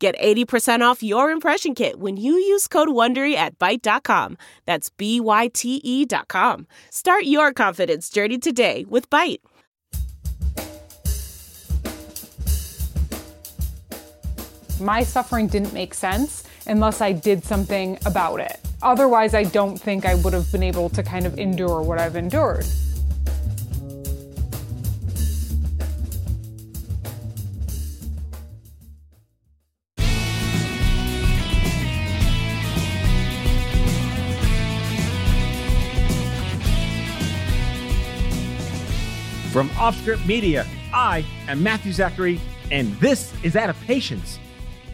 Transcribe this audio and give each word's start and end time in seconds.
Get 0.00 0.18
80% 0.18 0.80
off 0.80 1.02
your 1.02 1.30
impression 1.30 1.74
kit 1.74 2.00
when 2.00 2.16
you 2.16 2.32
use 2.32 2.66
code 2.66 2.88
WONDERY 2.88 3.34
at 3.34 3.58
Byte.com. 3.58 4.38
That's 4.64 4.88
B-Y-T-E 4.88 6.06
dot 6.06 6.26
com. 6.28 6.66
Start 6.88 7.24
your 7.24 7.52
confidence 7.52 8.08
journey 8.08 8.38
today 8.38 8.86
with 8.88 9.10
Byte. 9.10 9.40
My 14.80 15.02
suffering 15.02 15.48
didn't 15.48 15.74
make 15.74 15.92
sense 15.92 16.44
unless 16.66 17.02
I 17.02 17.12
did 17.12 17.44
something 17.44 17.98
about 18.06 18.40
it. 18.40 18.58
Otherwise, 18.80 19.34
I 19.34 19.44
don't 19.44 19.76
think 19.76 20.06
I 20.06 20.14
would 20.14 20.32
have 20.32 20.50
been 20.50 20.62
able 20.62 20.88
to 20.88 21.02
kind 21.02 21.26
of 21.26 21.38
endure 21.38 21.82
what 21.82 21.98
I've 21.98 22.16
endured. 22.16 22.64
From 39.52 39.68
Offscript 39.70 40.24
Media, 40.26 40.64
I 40.94 41.24
am 41.48 41.60
Matthew 41.60 41.90
Zachary, 41.90 42.40
and 42.70 42.94
this 43.00 43.34
is 43.42 43.56
Out 43.56 43.68
of 43.68 43.80
Patience. 43.80 44.38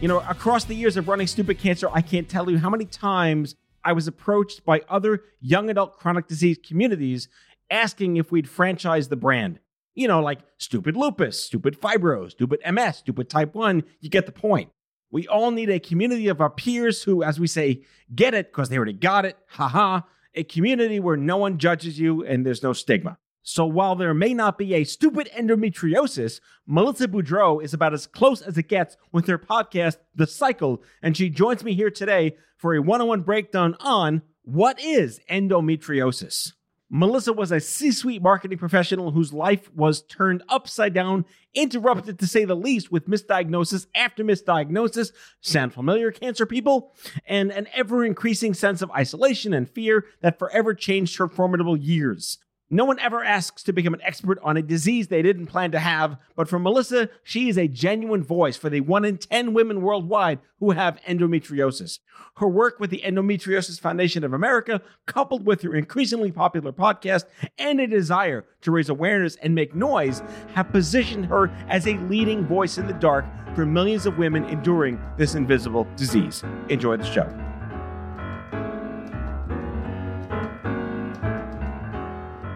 You 0.01 0.07
know, 0.07 0.21
across 0.21 0.63
the 0.63 0.73
years 0.73 0.97
of 0.97 1.07
running 1.07 1.27
Stupid 1.27 1.59
Cancer, 1.59 1.87
I 1.93 2.01
can't 2.01 2.27
tell 2.27 2.49
you 2.49 2.57
how 2.57 2.71
many 2.71 2.85
times 2.85 3.53
I 3.83 3.93
was 3.93 4.07
approached 4.07 4.65
by 4.65 4.81
other 4.89 5.21
young 5.39 5.69
adult 5.69 5.97
chronic 5.97 6.27
disease 6.27 6.57
communities 6.57 7.27
asking 7.69 8.17
if 8.17 8.31
we'd 8.31 8.49
franchise 8.49 9.09
the 9.09 9.15
brand. 9.15 9.59
You 9.93 10.07
know, 10.07 10.21
like 10.21 10.39
Stupid 10.57 10.97
Lupus, 10.97 11.39
Stupid 11.39 11.79
Fibro, 11.79 12.27
Stupid 12.31 12.59
MS, 12.67 12.97
Stupid 12.97 13.29
Type 13.29 13.53
1. 13.53 13.83
You 13.99 14.09
get 14.09 14.25
the 14.25 14.31
point. 14.31 14.71
We 15.11 15.27
all 15.27 15.51
need 15.51 15.69
a 15.69 15.79
community 15.79 16.29
of 16.29 16.41
our 16.41 16.49
peers 16.49 17.03
who, 17.03 17.21
as 17.21 17.39
we 17.39 17.45
say, 17.45 17.83
get 18.15 18.33
it 18.33 18.51
because 18.51 18.69
they 18.69 18.77
already 18.77 18.93
got 18.93 19.23
it. 19.23 19.37
Haha. 19.49 20.01
A 20.33 20.43
community 20.43 20.99
where 20.99 21.15
no 21.15 21.37
one 21.37 21.59
judges 21.59 21.99
you 21.99 22.25
and 22.25 22.43
there's 22.43 22.63
no 22.63 22.73
stigma. 22.73 23.19
So 23.49 23.65
while 23.65 23.95
there 23.95 24.13
may 24.13 24.33
not 24.33 24.57
be 24.57 24.73
a 24.73 24.83
stupid 24.83 25.29
endometriosis, 25.33 26.41
Melissa 26.65 27.07
Boudreau 27.07 27.63
is 27.63 27.73
about 27.73 27.93
as 27.93 28.05
close 28.05 28.41
as 28.41 28.57
it 28.57 28.67
gets 28.67 28.97
with 29.13 29.27
her 29.27 29.39
podcast, 29.39 29.95
The 30.13 30.27
Cycle, 30.27 30.83
and 31.01 31.15
she 31.15 31.29
joins 31.29 31.63
me 31.63 31.73
here 31.73 31.89
today 31.89 32.35
for 32.57 32.75
a 32.75 32.81
one-on-one 32.81 33.21
breakdown 33.21 33.77
on 33.79 34.21
what 34.41 34.77
is 34.81 35.21
endometriosis. 35.31 36.51
Melissa 36.89 37.31
was 37.31 37.53
a 37.53 37.61
C 37.61 37.93
suite 37.93 38.21
marketing 38.21 38.57
professional 38.57 39.11
whose 39.11 39.31
life 39.31 39.73
was 39.73 40.01
turned 40.01 40.43
upside 40.49 40.93
down, 40.93 41.23
interrupted 41.53 42.19
to 42.19 42.27
say 42.27 42.43
the 42.43 42.53
least, 42.53 42.91
with 42.91 43.07
misdiagnosis 43.07 43.87
after 43.95 44.25
misdiagnosis. 44.25 45.13
Sound 45.39 45.73
familiar, 45.73 46.11
cancer 46.11 46.45
people? 46.45 46.93
And 47.25 47.51
an 47.51 47.67
ever 47.73 48.03
increasing 48.03 48.53
sense 48.53 48.81
of 48.81 48.91
isolation 48.91 49.53
and 49.53 49.69
fear 49.69 50.05
that 50.19 50.37
forever 50.37 50.73
changed 50.73 51.17
her 51.17 51.29
formidable 51.29 51.77
years. 51.77 52.39
No 52.69 52.83
one 52.83 52.99
ever 52.99 53.23
asks 53.23 53.63
to 53.63 53.71
become 53.71 53.93
an 53.93 54.01
expert 54.01 54.39
on 54.43 54.57
a 54.57 54.61
disease 54.61 55.07
they 55.07 55.21
didn't 55.21 55.45
plan 55.45 55.71
to 55.71 55.79
have, 55.79 56.17
but 56.35 56.49
for 56.49 56.59
Melissa, 56.59 57.09
she 57.23 57.47
is 57.47 57.57
a 57.57 57.69
genuine 57.69 58.21
voice 58.21 58.57
for 58.57 58.69
the 58.69 58.81
1 58.81 59.05
in 59.05 59.17
10 59.17 59.53
women 59.53 59.81
worldwide 59.81 60.39
who 60.59 60.71
have 60.71 60.99
endometriosis. 61.07 61.99
Her 62.37 62.47
work 62.47 62.77
with 62.77 62.89
the 62.89 63.01
Endometriosis 63.05 63.79
Foundation 63.79 64.25
of 64.25 64.33
America, 64.33 64.81
coupled 65.05 65.45
with 65.45 65.61
her 65.61 65.75
increasingly 65.75 66.31
popular 66.31 66.73
podcast 66.73 67.23
and 67.57 67.79
a 67.79 67.87
desire 67.87 68.45
to 68.61 68.71
raise 68.71 68.89
awareness 68.89 69.37
and 69.37 69.55
make 69.55 69.73
noise, 69.73 70.21
have 70.53 70.69
positioned 70.71 71.27
her 71.27 71.47
as 71.69 71.87
a 71.87 71.97
leading 72.09 72.45
voice 72.45 72.77
in 72.77 72.85
the 72.85 72.93
dark 72.93 73.25
for 73.55 73.65
millions 73.65 74.05
of 74.05 74.17
women 74.17 74.43
enduring 74.43 75.01
this 75.17 75.35
invisible 75.35 75.87
disease. 75.95 76.43
Enjoy 76.67 76.97
the 76.97 77.05
show. 77.05 77.46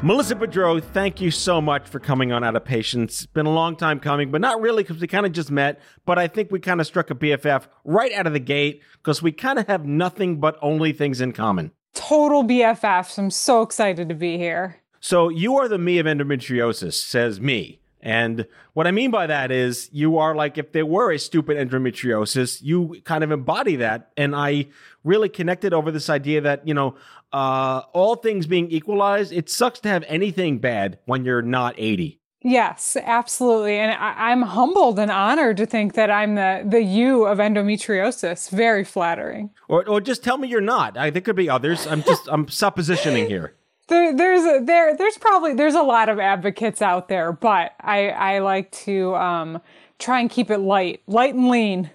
Melissa 0.04 0.34
Boudreau, 0.34 0.84
thank 0.84 1.22
you 1.22 1.30
so 1.30 1.62
much 1.62 1.88
for 1.88 2.00
coming 2.00 2.32
on 2.32 2.44
Out 2.44 2.56
of 2.56 2.66
Patience. 2.66 3.22
It's 3.22 3.26
been 3.28 3.46
a 3.46 3.54
long 3.54 3.76
time 3.76 4.00
coming, 4.00 4.32
but 4.32 4.42
not 4.42 4.60
really 4.60 4.82
because 4.82 5.00
we 5.00 5.06
kind 5.06 5.28
of 5.28 5.32
just 5.32 5.52
met. 5.52 5.80
But 6.06 6.18
I 6.18 6.28
think 6.28 6.50
we 6.50 6.60
kind 6.60 6.82
of 6.82 6.88
struck 6.88 7.12
a 7.12 7.16
BFF 7.16 7.68
right 7.86 8.12
out 8.14 8.26
of 8.26 8.34
the 8.34 8.40
gate 8.40 8.82
because 8.98 9.22
we 9.22 9.32
kind 9.32 9.60
of 9.60 9.68
have 9.68 9.86
nothing 9.86 10.40
but 10.40 10.58
only 10.60 10.92
things 10.92 11.22
in 11.22 11.34
common. 11.34 11.72
Total 11.94 12.44
BFFs. 12.44 13.20
I'm 13.20 13.30
so 13.30 13.62
excited 13.62 14.10
to 14.10 14.16
be 14.16 14.40
here. 14.40 14.78
So 15.02 15.30
you 15.30 15.58
are 15.58 15.68
the 15.68 15.78
me 15.78 16.00
of 16.00 16.08
endometriosis, 16.08 16.94
says 16.94 17.40
me. 17.40 17.81
And 18.02 18.48
what 18.74 18.88
I 18.88 18.92
mean 18.92 19.12
by 19.12 19.28
that 19.28 19.52
is 19.52 19.90
you 19.92 20.18
are 20.18 20.36
like 20.36 20.58
if 20.58 20.72
there 20.72 20.86
were 20.86 21.12
a 21.12 21.20
stupid 21.20 21.58
endometriosis, 21.58 22.62
you 22.62 23.02
kind 23.06 23.24
of 23.24 23.32
embody 23.32 23.76
that. 23.78 24.12
And 24.18 24.36
I 24.36 24.68
really 25.04 25.30
connected 25.30 25.74
over 25.74 25.92
this 25.92 26.10
idea 26.10 26.42
that, 26.42 26.68
you 26.68 26.74
know, 26.74 26.96
uh, 27.32 27.84
all 27.94 28.16
things 28.16 28.48
being 28.48 28.70
equalized, 28.72 29.32
it 29.32 29.50
sucks 29.50 29.80
to 29.82 29.90
have 29.90 30.04
anything 30.08 30.58
bad 30.58 31.00
when 31.06 31.24
you're 31.24 31.42
not 31.42 31.76
80. 31.78 32.20
Yes, 32.44 32.98
absolutely. 33.00 33.78
And 33.78 33.92
I, 33.92 34.32
am 34.32 34.42
humbled 34.42 34.98
and 34.98 35.12
honored 35.12 35.58
to 35.58 35.68
think 35.68 35.94
that 35.94 36.10
I'm 36.10 36.34
the, 36.34 36.64
the 36.66 36.82
you 36.82 37.26
of 37.26 37.38
endometriosis. 37.38 38.50
Very 38.50 38.84
flattering. 38.84 39.52
Or, 39.68 39.88
or 39.88 40.02
just 40.02 40.24
tell 40.24 40.40
me 40.40 40.48
you're 40.48 40.60
not. 40.60 40.98
I, 40.98 41.12
there 41.12 41.22
could 41.22 41.36
be 41.36 41.50
others. 41.50 41.86
I'm 41.86 42.02
just, 42.02 42.28
I'm 42.32 42.48
suppositioning 42.48 43.28
here. 43.28 43.54
There, 43.88 44.16
there's 44.16 44.44
a, 44.44 44.64
there, 44.64 44.96
there's 44.96 45.18
probably, 45.18 45.54
there's 45.54 45.76
a 45.76 45.82
lot 45.82 46.10
of 46.10 46.20
advocates 46.20 46.82
out 46.82 47.10
there, 47.10 47.32
but 47.34 47.74
I, 47.82 48.10
I 48.10 48.40
like 48.40 48.72
to, 48.72 49.16
um, 49.16 49.62
try 50.00 50.20
and 50.20 50.30
keep 50.30 50.50
it 50.50 50.60
light, 50.60 51.02
light 51.08 51.36
and 51.36 51.50
lean. 51.50 51.92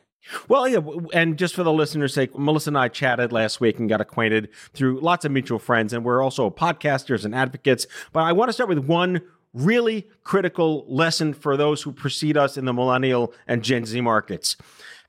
Well, 0.48 0.66
yeah, 0.68 0.80
and 1.12 1.38
just 1.38 1.54
for 1.54 1.62
the 1.62 1.72
listeners' 1.72 2.14
sake, 2.14 2.36
Melissa 2.36 2.70
and 2.70 2.78
I 2.78 2.88
chatted 2.88 3.32
last 3.32 3.60
week 3.60 3.78
and 3.78 3.88
got 3.88 4.00
acquainted 4.00 4.48
through 4.74 5.00
lots 5.00 5.24
of 5.24 5.30
mutual 5.30 5.58
friends, 5.58 5.92
and 5.92 6.04
we're 6.04 6.22
also 6.22 6.50
podcasters 6.50 7.24
and 7.24 7.34
advocates. 7.34 7.86
But 8.12 8.24
I 8.24 8.32
want 8.32 8.48
to 8.48 8.52
start 8.52 8.68
with 8.68 8.78
one 8.78 9.22
really 9.54 10.08
critical 10.24 10.84
lesson 10.88 11.32
for 11.32 11.56
those 11.56 11.82
who 11.82 11.92
precede 11.92 12.36
us 12.36 12.56
in 12.56 12.64
the 12.64 12.72
millennial 12.72 13.32
and 13.46 13.62
Gen 13.62 13.84
Z 13.84 14.00
markets. 14.00 14.56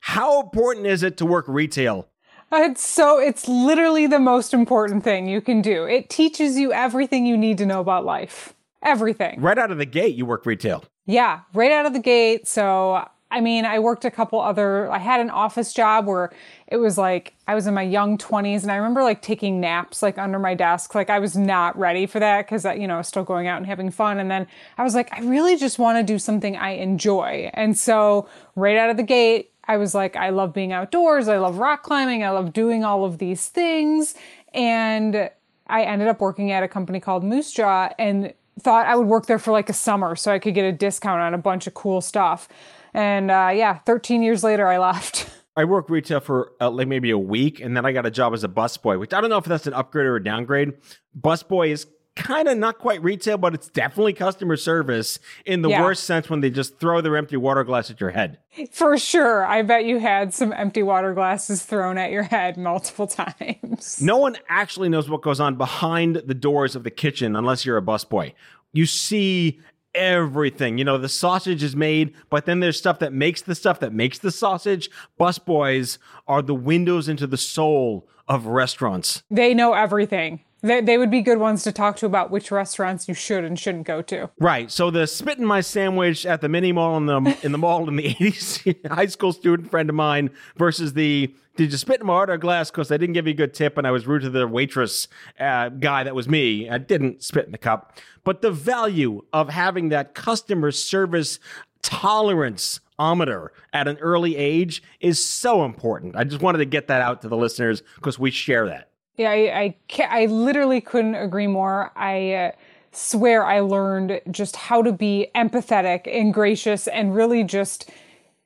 How 0.00 0.40
important 0.40 0.86
is 0.86 1.02
it 1.02 1.16
to 1.16 1.26
work 1.26 1.46
retail? 1.48 2.08
It's 2.50 2.86
so, 2.86 3.18
it's 3.18 3.46
literally 3.46 4.06
the 4.06 4.18
most 4.18 4.54
important 4.54 5.04
thing 5.04 5.28
you 5.28 5.40
can 5.40 5.60
do. 5.60 5.84
It 5.84 6.08
teaches 6.08 6.56
you 6.56 6.72
everything 6.72 7.26
you 7.26 7.36
need 7.36 7.58
to 7.58 7.66
know 7.66 7.80
about 7.80 8.04
life. 8.04 8.54
Everything. 8.82 9.40
Right 9.40 9.58
out 9.58 9.70
of 9.70 9.78
the 9.78 9.86
gate, 9.86 10.14
you 10.14 10.24
work 10.24 10.46
retail. 10.46 10.84
Yeah, 11.06 11.40
right 11.52 11.72
out 11.72 11.86
of 11.86 11.92
the 11.92 12.00
gate. 12.00 12.46
So 12.46 13.04
I 13.30 13.40
mean, 13.42 13.66
I 13.66 13.78
worked 13.78 14.06
a 14.06 14.10
couple 14.10 14.40
other, 14.40 14.90
I 14.90 14.98
had 14.98 15.20
an 15.20 15.28
office 15.28 15.74
job 15.74 16.06
where 16.06 16.30
it 16.66 16.78
was 16.78 16.96
like, 16.96 17.34
I 17.46 17.54
was 17.54 17.66
in 17.66 17.74
my 17.74 17.82
young 17.82 18.16
20s 18.16 18.62
and 18.62 18.72
I 18.72 18.76
remember 18.76 19.02
like 19.02 19.20
taking 19.20 19.60
naps 19.60 20.02
like 20.02 20.16
under 20.16 20.38
my 20.38 20.54
desk. 20.54 20.94
Like 20.94 21.10
I 21.10 21.18
was 21.18 21.36
not 21.36 21.78
ready 21.78 22.06
for 22.06 22.20
that 22.20 22.46
because, 22.46 22.64
uh, 22.64 22.72
you 22.72 22.86
know, 22.86 22.94
I 22.94 22.98
was 22.98 23.08
still 23.08 23.24
going 23.24 23.46
out 23.46 23.58
and 23.58 23.66
having 23.66 23.90
fun. 23.90 24.18
And 24.18 24.30
then 24.30 24.46
I 24.78 24.82
was 24.82 24.94
like, 24.94 25.12
I 25.12 25.20
really 25.20 25.56
just 25.56 25.78
want 25.78 25.98
to 25.98 26.02
do 26.02 26.18
something 26.18 26.56
I 26.56 26.70
enjoy. 26.70 27.50
And 27.52 27.76
so 27.76 28.28
right 28.56 28.78
out 28.78 28.88
of 28.88 28.96
the 28.96 29.02
gate, 29.02 29.52
I 29.68 29.76
was 29.76 29.94
like, 29.94 30.16
I 30.16 30.30
love 30.30 30.52
being 30.52 30.72
outdoors. 30.72 31.28
I 31.28 31.36
love 31.36 31.58
rock 31.58 31.82
climbing. 31.82 32.24
I 32.24 32.30
love 32.30 32.52
doing 32.52 32.84
all 32.84 33.04
of 33.04 33.18
these 33.18 33.48
things. 33.48 34.14
And 34.54 35.30
I 35.66 35.82
ended 35.82 36.08
up 36.08 36.20
working 36.20 36.50
at 36.50 36.62
a 36.62 36.68
company 36.68 37.00
called 37.00 37.22
Moose 37.22 37.52
Jaw 37.52 37.90
and 37.98 38.32
thought 38.58 38.86
I 38.86 38.96
would 38.96 39.06
work 39.06 39.26
there 39.26 39.38
for 39.38 39.52
like 39.52 39.68
a 39.68 39.74
summer 39.74 40.16
so 40.16 40.32
I 40.32 40.38
could 40.38 40.54
get 40.54 40.64
a 40.64 40.72
discount 40.72 41.20
on 41.20 41.34
a 41.34 41.38
bunch 41.38 41.66
of 41.66 41.74
cool 41.74 42.00
stuff. 42.00 42.48
And 42.94 43.30
uh, 43.30 43.50
yeah, 43.54 43.78
13 43.80 44.22
years 44.22 44.42
later, 44.42 44.66
I 44.66 44.78
left. 44.88 45.28
I 45.56 45.64
worked 45.64 45.90
retail 45.90 46.20
for 46.20 46.52
uh, 46.60 46.70
like 46.70 46.86
maybe 46.86 47.10
a 47.10 47.18
week, 47.18 47.60
and 47.60 47.76
then 47.76 47.84
I 47.84 47.90
got 47.90 48.06
a 48.06 48.12
job 48.12 48.32
as 48.32 48.44
a 48.44 48.48
busboy, 48.48 48.98
which 48.98 49.12
I 49.12 49.20
don't 49.20 49.28
know 49.28 49.38
if 49.38 49.44
that's 49.44 49.66
an 49.66 49.74
upgrade 49.74 50.06
or 50.06 50.14
a 50.14 50.22
downgrade. 50.22 50.74
Busboy 51.20 51.70
is 51.70 51.84
kind 52.18 52.48
of 52.48 52.58
not 52.58 52.78
quite 52.78 53.02
retail, 53.02 53.38
but 53.38 53.54
it's 53.54 53.68
definitely 53.68 54.12
customer 54.12 54.56
service 54.56 55.18
in 55.46 55.62
the 55.62 55.70
yeah. 55.70 55.82
worst 55.82 56.04
sense 56.04 56.28
when 56.28 56.40
they 56.40 56.50
just 56.50 56.78
throw 56.78 57.00
their 57.00 57.16
empty 57.16 57.36
water 57.36 57.64
glass 57.64 57.90
at 57.90 58.00
your 58.00 58.10
head. 58.10 58.38
For 58.72 58.98
sure. 58.98 59.46
I 59.46 59.62
bet 59.62 59.84
you 59.84 59.98
had 59.98 60.34
some 60.34 60.52
empty 60.52 60.82
water 60.82 61.14
glasses 61.14 61.64
thrown 61.64 61.96
at 61.96 62.10
your 62.10 62.24
head 62.24 62.56
multiple 62.56 63.06
times. 63.06 64.02
No 64.02 64.18
one 64.18 64.36
actually 64.48 64.88
knows 64.88 65.08
what 65.08 65.22
goes 65.22 65.40
on 65.40 65.56
behind 65.56 66.16
the 66.16 66.34
doors 66.34 66.74
of 66.74 66.84
the 66.84 66.90
kitchen 66.90 67.36
unless 67.36 67.64
you're 67.64 67.78
a 67.78 67.82
busboy. 67.82 68.34
You 68.72 68.84
see 68.84 69.60
everything. 69.94 70.78
You 70.78 70.84
know, 70.84 70.98
the 70.98 71.08
sausage 71.08 71.62
is 71.62 71.74
made, 71.74 72.14
but 72.30 72.46
then 72.46 72.60
there's 72.60 72.76
stuff 72.76 72.98
that 72.98 73.12
makes 73.12 73.42
the 73.42 73.54
stuff 73.54 73.80
that 73.80 73.92
makes 73.92 74.18
the 74.18 74.30
sausage. 74.30 74.90
Busboys 75.18 75.98
are 76.26 76.42
the 76.42 76.54
windows 76.54 77.08
into 77.08 77.26
the 77.26 77.36
soul 77.36 78.08
of 78.28 78.46
restaurants. 78.46 79.22
They 79.30 79.54
know 79.54 79.72
everything. 79.72 80.40
They, 80.60 80.80
they 80.80 80.98
would 80.98 81.10
be 81.10 81.22
good 81.22 81.38
ones 81.38 81.62
to 81.64 81.72
talk 81.72 81.96
to 81.96 82.06
about 82.06 82.30
which 82.30 82.50
restaurants 82.50 83.06
you 83.06 83.14
should 83.14 83.44
and 83.44 83.58
shouldn't 83.58 83.86
go 83.86 84.02
to. 84.02 84.30
Right. 84.40 84.70
So 84.70 84.90
the 84.90 85.06
spit 85.06 85.38
in 85.38 85.46
my 85.46 85.60
sandwich 85.60 86.26
at 86.26 86.40
the 86.40 86.48
mini 86.48 86.72
mall 86.72 86.96
in 86.96 87.06
the 87.06 87.38
in 87.42 87.52
the 87.52 87.58
mall 87.58 87.88
in 87.88 87.96
the 87.96 88.14
80s 88.14 88.88
high 88.88 89.06
school 89.06 89.32
student 89.32 89.70
friend 89.70 89.88
of 89.88 89.94
mine 89.94 90.30
versus 90.56 90.94
the 90.94 91.32
did 91.56 91.72
you 91.72 91.78
spit 91.78 92.00
in 92.00 92.06
my 92.06 92.14
order 92.14 92.36
glass 92.36 92.70
because 92.70 92.92
I 92.92 92.96
didn't 92.96 93.14
give 93.14 93.26
you 93.26 93.32
a 93.32 93.36
good 93.36 93.54
tip 93.54 93.78
and 93.78 93.86
I 93.86 93.90
was 93.90 94.06
rude 94.06 94.22
to 94.22 94.30
the 94.30 94.46
waitress 94.46 95.08
uh, 95.40 95.68
guy 95.70 96.04
that 96.04 96.14
was 96.14 96.28
me. 96.28 96.68
I 96.70 96.78
didn't 96.78 97.22
spit 97.22 97.46
in 97.46 97.52
the 97.52 97.58
cup. 97.58 97.98
But 98.24 98.42
the 98.42 98.50
value 98.50 99.22
of 99.32 99.48
having 99.48 99.88
that 99.88 100.14
customer 100.14 100.70
service 100.70 101.40
tolerance 101.82 102.80
at 103.00 103.88
an 103.88 103.96
early 103.98 104.36
age 104.36 104.82
is 105.00 105.24
so 105.24 105.64
important. 105.64 106.16
I 106.16 106.24
just 106.24 106.42
wanted 106.42 106.58
to 106.58 106.64
get 106.64 106.88
that 106.88 107.00
out 107.00 107.22
to 107.22 107.28
the 107.28 107.36
listeners 107.36 107.82
because 107.94 108.18
we 108.18 108.30
share 108.30 108.66
that. 108.66 108.87
Yeah, 109.18 109.30
I 109.30 109.60
I, 109.60 109.74
can't, 109.88 110.12
I 110.12 110.26
literally 110.26 110.80
couldn't 110.80 111.16
agree 111.16 111.48
more. 111.48 111.92
I 111.94 112.32
uh, 112.32 112.52
swear 112.92 113.44
I 113.44 113.60
learned 113.60 114.20
just 114.30 114.56
how 114.56 114.82
to 114.82 114.92
be 114.92 115.28
empathetic 115.34 116.06
and 116.06 116.32
gracious 116.32 116.86
and 116.86 117.14
really 117.14 117.44
just 117.44 117.90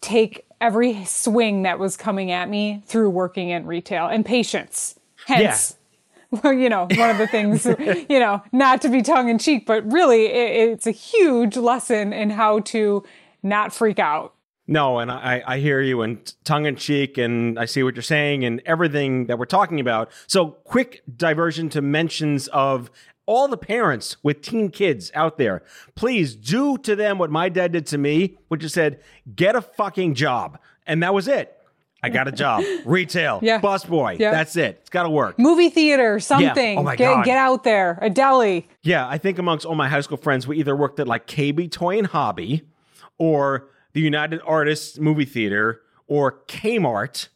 take 0.00 0.44
every 0.60 1.04
swing 1.04 1.62
that 1.62 1.78
was 1.78 1.96
coming 1.96 2.30
at 2.30 2.48
me 2.48 2.82
through 2.86 3.10
working 3.10 3.50
in 3.50 3.66
retail 3.66 4.06
and 4.06 4.24
patience. 4.24 4.98
Hence, 5.26 5.76
yeah. 6.32 6.40
well, 6.42 6.52
you 6.52 6.68
know, 6.68 6.88
one 6.94 7.10
of 7.10 7.18
the 7.18 7.26
things, 7.26 7.64
you 8.08 8.18
know, 8.18 8.42
not 8.52 8.80
to 8.82 8.88
be 8.88 9.02
tongue 9.02 9.28
in 9.28 9.38
cheek, 9.38 9.66
but 9.66 9.90
really 9.90 10.26
it, 10.26 10.70
it's 10.70 10.86
a 10.86 10.90
huge 10.90 11.56
lesson 11.56 12.12
in 12.12 12.30
how 12.30 12.60
to 12.60 13.04
not 13.42 13.72
freak 13.74 13.98
out. 13.98 14.34
No, 14.66 15.00
and 15.00 15.10
I, 15.10 15.42
I 15.44 15.58
hear 15.58 15.80
you 15.80 16.02
and 16.02 16.32
tongue 16.44 16.66
in 16.66 16.76
cheek, 16.76 17.18
and 17.18 17.58
I 17.58 17.64
see 17.64 17.82
what 17.82 17.96
you're 17.96 18.02
saying 18.02 18.44
and 18.44 18.62
everything 18.64 19.26
that 19.26 19.38
we're 19.38 19.44
talking 19.44 19.80
about. 19.80 20.10
So, 20.28 20.46
quick 20.64 21.02
diversion 21.16 21.68
to 21.70 21.82
mentions 21.82 22.46
of 22.48 22.90
all 23.26 23.48
the 23.48 23.56
parents 23.56 24.16
with 24.22 24.42
teen 24.42 24.70
kids 24.70 25.10
out 25.14 25.38
there. 25.38 25.62
Please 25.94 26.34
do 26.34 26.76
to 26.78 26.96
them 26.96 27.18
what 27.18 27.30
my 27.30 27.48
dad 27.48 27.72
did 27.72 27.86
to 27.86 27.98
me, 27.98 28.36
which 28.48 28.64
is 28.64 28.72
said, 28.72 29.00
get 29.34 29.54
a 29.54 29.62
fucking 29.62 30.14
job. 30.14 30.58
And 30.86 31.02
that 31.02 31.14
was 31.14 31.28
it. 31.28 31.56
I 32.02 32.08
got 32.08 32.26
a 32.26 32.32
job. 32.32 32.64
Retail. 32.84 33.38
Yeah. 33.42 33.58
Bus 33.58 33.84
boy. 33.84 34.16
Yeah. 34.18 34.32
That's 34.32 34.56
it. 34.56 34.78
It's 34.80 34.90
got 34.90 35.04
to 35.04 35.10
work. 35.10 35.38
Movie 35.38 35.70
theater, 35.70 36.18
something. 36.18 36.74
Yeah. 36.74 36.80
Oh 36.80 36.82
my 36.82 36.96
get, 36.96 37.14
God. 37.14 37.24
Get 37.24 37.38
out 37.38 37.62
there. 37.62 37.98
A 38.02 38.10
deli. 38.10 38.68
Yeah. 38.82 39.08
I 39.08 39.18
think 39.18 39.38
amongst 39.38 39.64
all 39.64 39.76
my 39.76 39.88
high 39.88 40.00
school 40.00 40.16
friends, 40.16 40.46
we 40.46 40.58
either 40.58 40.74
worked 40.74 40.98
at 40.98 41.06
like 41.06 41.28
KB 41.28 41.70
Toy 41.70 41.98
and 41.98 42.06
Hobby 42.08 42.62
or 43.18 43.68
the 43.92 44.00
United 44.00 44.40
Artists 44.46 44.98
Movie 44.98 45.24
Theater 45.24 45.82
or 46.06 46.40
Kmart. 46.46 47.28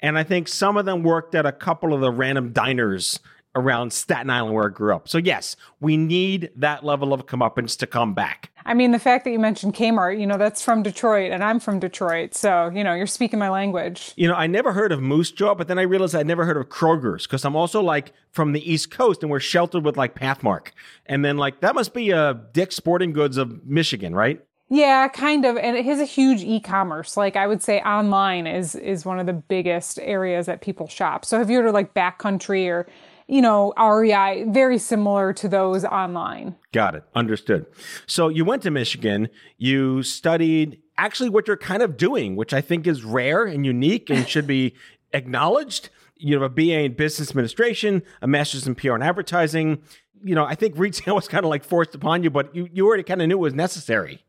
And 0.00 0.18
I 0.18 0.24
think 0.24 0.48
some 0.48 0.76
of 0.76 0.86
them 0.86 1.02
worked 1.02 1.34
at 1.34 1.46
a 1.46 1.52
couple 1.52 1.92
of 1.92 2.00
the 2.00 2.10
random 2.10 2.52
diners 2.52 3.20
around 3.56 3.92
Staten 3.92 4.30
Island 4.30 4.54
where 4.54 4.66
I 4.66 4.72
grew 4.72 4.94
up. 4.94 5.08
So 5.08 5.18
yes, 5.18 5.56
we 5.80 5.96
need 5.96 6.50
that 6.56 6.84
level 6.84 7.12
of 7.12 7.26
comeuppance 7.26 7.76
to 7.78 7.86
come 7.86 8.14
back. 8.14 8.50
I 8.64 8.74
mean, 8.74 8.92
the 8.92 8.98
fact 8.98 9.24
that 9.24 9.32
you 9.32 9.38
mentioned 9.38 9.74
Kmart, 9.74 10.20
you 10.20 10.26
know, 10.26 10.38
that's 10.38 10.62
from 10.62 10.82
Detroit 10.82 11.32
and 11.32 11.42
I'm 11.42 11.58
from 11.58 11.80
Detroit. 11.80 12.34
So, 12.34 12.70
you 12.72 12.84
know, 12.84 12.94
you're 12.94 13.06
speaking 13.06 13.38
my 13.38 13.48
language. 13.48 14.12
You 14.16 14.28
know, 14.28 14.34
I 14.34 14.46
never 14.46 14.72
heard 14.72 14.92
of 14.92 15.02
Moose 15.02 15.32
Jaw, 15.32 15.54
but 15.54 15.66
then 15.66 15.78
I 15.78 15.82
realized 15.82 16.14
I'd 16.14 16.26
never 16.26 16.44
heard 16.44 16.56
of 16.56 16.68
Kroger's 16.68 17.26
because 17.26 17.44
I'm 17.44 17.56
also 17.56 17.82
like 17.82 18.12
from 18.30 18.52
the 18.52 18.70
East 18.70 18.90
Coast 18.90 19.22
and 19.22 19.30
we're 19.30 19.40
sheltered 19.40 19.84
with 19.84 19.96
like 19.96 20.14
Pathmark. 20.14 20.68
And 21.06 21.24
then 21.24 21.36
like 21.36 21.60
that 21.60 21.74
must 21.74 21.92
be 21.92 22.10
a 22.10 22.40
Dick's 22.52 22.76
Sporting 22.76 23.12
Goods 23.12 23.36
of 23.36 23.66
Michigan, 23.66 24.14
right? 24.14 24.40
Yeah, 24.72 25.08
kind 25.08 25.44
of. 25.44 25.56
And 25.56 25.76
it 25.76 25.84
has 25.84 25.98
a 25.98 26.04
huge 26.04 26.42
e-commerce. 26.42 27.16
Like 27.16 27.34
I 27.34 27.48
would 27.48 27.62
say 27.62 27.80
online 27.80 28.46
is 28.46 28.76
is 28.76 29.04
one 29.04 29.18
of 29.18 29.26
the 29.26 29.32
biggest 29.32 29.98
areas 30.00 30.46
that 30.46 30.60
people 30.60 30.86
shop. 30.86 31.24
So 31.24 31.40
if 31.40 31.50
you're 31.50 31.64
to 31.64 31.72
like 31.72 31.92
backcountry 31.92 32.68
or 32.68 32.86
you 33.26 33.40
know, 33.40 33.72
REI, 33.78 34.44
very 34.48 34.76
similar 34.76 35.32
to 35.34 35.48
those 35.48 35.84
online. 35.84 36.56
Got 36.72 36.96
it. 36.96 37.04
Understood. 37.14 37.64
So 38.06 38.28
you 38.28 38.44
went 38.44 38.62
to 38.64 38.72
Michigan, 38.72 39.28
you 39.56 40.02
studied 40.02 40.80
actually 40.98 41.30
what 41.30 41.46
you're 41.46 41.56
kind 41.56 41.80
of 41.80 41.96
doing, 41.96 42.34
which 42.34 42.52
I 42.52 42.60
think 42.60 42.88
is 42.88 43.04
rare 43.04 43.44
and 43.44 43.64
unique 43.64 44.10
and 44.10 44.28
should 44.28 44.48
be 44.48 44.74
acknowledged. 45.12 45.90
You 46.16 46.34
have 46.34 46.42
a 46.42 46.48
BA 46.48 46.80
in 46.80 46.94
business 46.94 47.30
administration, 47.30 48.02
a 48.20 48.26
master's 48.26 48.66
in 48.66 48.74
PR 48.74 48.94
and 48.94 49.04
advertising. 49.04 49.80
You 50.24 50.34
know, 50.34 50.44
I 50.44 50.56
think 50.56 50.76
retail 50.76 51.14
was 51.16 51.28
kind 51.28 51.44
of 51.44 51.50
like 51.50 51.62
forced 51.62 51.94
upon 51.94 52.24
you, 52.24 52.30
but 52.30 52.54
you, 52.54 52.68
you 52.72 52.84
already 52.84 53.04
kind 53.04 53.22
of 53.22 53.28
knew 53.28 53.36
it 53.36 53.38
was 53.38 53.54
necessary. 53.54 54.24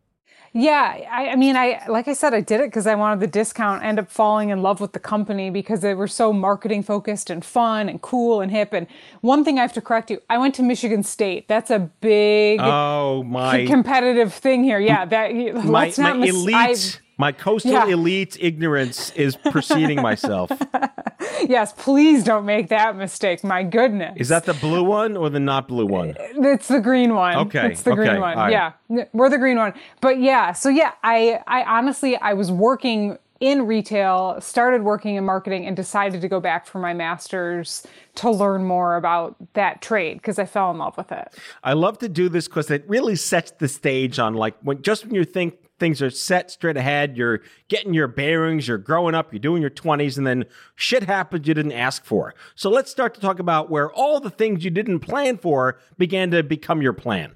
Yeah, 0.53 1.07
I, 1.09 1.29
I, 1.29 1.35
mean, 1.37 1.55
I 1.55 1.81
like 1.87 2.09
I 2.09 2.13
said, 2.13 2.33
I 2.33 2.41
did 2.41 2.59
it 2.59 2.67
because 2.67 2.85
I 2.85 2.95
wanted 2.95 3.21
the 3.21 3.27
discount. 3.27 3.83
End 3.83 3.97
up 3.99 4.11
falling 4.11 4.49
in 4.49 4.61
love 4.61 4.81
with 4.81 4.91
the 4.91 4.99
company 4.99 5.49
because 5.49 5.79
they 5.79 5.93
were 5.93 6.09
so 6.09 6.33
marketing 6.33 6.83
focused 6.83 7.29
and 7.29 7.43
fun 7.43 7.87
and 7.87 8.01
cool 8.01 8.41
and 8.41 8.51
hip. 8.51 8.73
And 8.73 8.87
one 9.21 9.45
thing 9.45 9.59
I 9.59 9.61
have 9.61 9.71
to 9.73 9.81
correct 9.81 10.11
you: 10.11 10.21
I 10.29 10.37
went 10.37 10.53
to 10.55 10.63
Michigan 10.63 11.03
State. 11.03 11.47
That's 11.47 11.71
a 11.71 11.79
big 12.01 12.59
oh 12.61 13.23
my 13.23 13.65
competitive 13.65 14.33
thing 14.33 14.65
here. 14.65 14.79
Yeah, 14.79 15.05
that 15.05 15.33
my, 15.33 15.85
let's 15.85 15.97
not 15.97 16.19
my 16.19 16.25
mis- 16.25 16.35
elite. 16.35 16.55
I, 16.55 16.75
my 17.17 17.31
coastal 17.31 17.71
yeah. 17.71 17.87
elite 17.87 18.35
ignorance 18.39 19.11
is 19.11 19.37
preceding 19.37 20.01
myself. 20.01 20.51
yes, 21.49 21.73
please 21.73 22.23
don't 22.23 22.45
make 22.45 22.69
that 22.69 22.95
mistake. 22.95 23.43
My 23.43 23.63
goodness. 23.63 24.13
Is 24.17 24.29
that 24.29 24.45
the 24.45 24.53
blue 24.53 24.83
one 24.83 25.17
or 25.17 25.29
the 25.29 25.39
not 25.39 25.67
blue 25.67 25.85
one? 25.85 26.15
It's 26.19 26.67
the 26.67 26.79
green 26.79 27.15
one. 27.15 27.35
Okay. 27.47 27.71
It's 27.71 27.81
the 27.81 27.91
okay. 27.91 28.07
green 28.07 28.21
one. 28.21 28.37
Right. 28.37 28.51
Yeah. 28.51 29.05
We're 29.13 29.29
the 29.29 29.37
green 29.37 29.57
one. 29.57 29.73
But 30.01 30.19
yeah, 30.19 30.51
so 30.53 30.69
yeah, 30.69 30.93
I 31.03 31.39
I 31.47 31.63
honestly 31.63 32.17
I 32.17 32.33
was 32.33 32.51
working 32.51 33.17
in 33.41 33.65
retail, 33.65 34.39
started 34.39 34.83
working 34.83 35.15
in 35.15 35.25
marketing 35.25 35.65
and 35.65 35.75
decided 35.75 36.21
to 36.21 36.27
go 36.29 36.39
back 36.39 36.67
for 36.67 36.77
my 36.77 36.93
master's 36.93 37.85
to 38.13 38.29
learn 38.29 38.63
more 38.63 38.95
about 38.95 39.35
that 39.53 39.81
trade 39.81 40.17
because 40.17 40.37
I 40.37 40.45
fell 40.45 40.69
in 40.69 40.77
love 40.77 40.95
with 40.95 41.11
it. 41.11 41.33
I 41.63 41.73
love 41.73 41.97
to 41.99 42.09
do 42.09 42.29
this 42.29 42.47
because 42.47 42.69
it 42.69 42.87
really 42.87 43.15
sets 43.15 43.51
the 43.51 43.67
stage 43.67 44.19
on 44.19 44.35
like 44.35 44.55
when 44.61 44.81
just 44.83 45.05
when 45.05 45.15
you 45.15 45.25
think 45.25 45.55
things 45.81 46.01
are 46.01 46.11
set 46.11 46.51
straight 46.51 46.77
ahead. 46.77 47.17
You're 47.17 47.41
getting 47.67 47.93
your 47.93 48.07
bearings, 48.07 48.67
you're 48.67 48.77
growing 48.77 49.15
up, 49.15 49.33
you're 49.33 49.39
doing 49.39 49.61
your 49.61 49.71
20s, 49.71 50.17
and 50.17 50.25
then 50.25 50.45
shit 50.75 51.03
happens 51.03 51.47
you 51.47 51.53
didn't 51.55 51.71
ask 51.73 52.05
for. 52.05 52.35
So 52.55 52.69
let's 52.69 52.91
start 52.91 53.15
to 53.15 53.19
talk 53.19 53.39
about 53.39 53.69
where 53.71 53.91
all 53.91 54.19
the 54.19 54.29
things 54.29 54.63
you 54.63 54.69
didn't 54.69 54.99
plan 54.99 55.39
for 55.39 55.79
began 55.97 56.29
to 56.31 56.43
become 56.43 56.83
your 56.83 56.93
plan. 56.93 57.35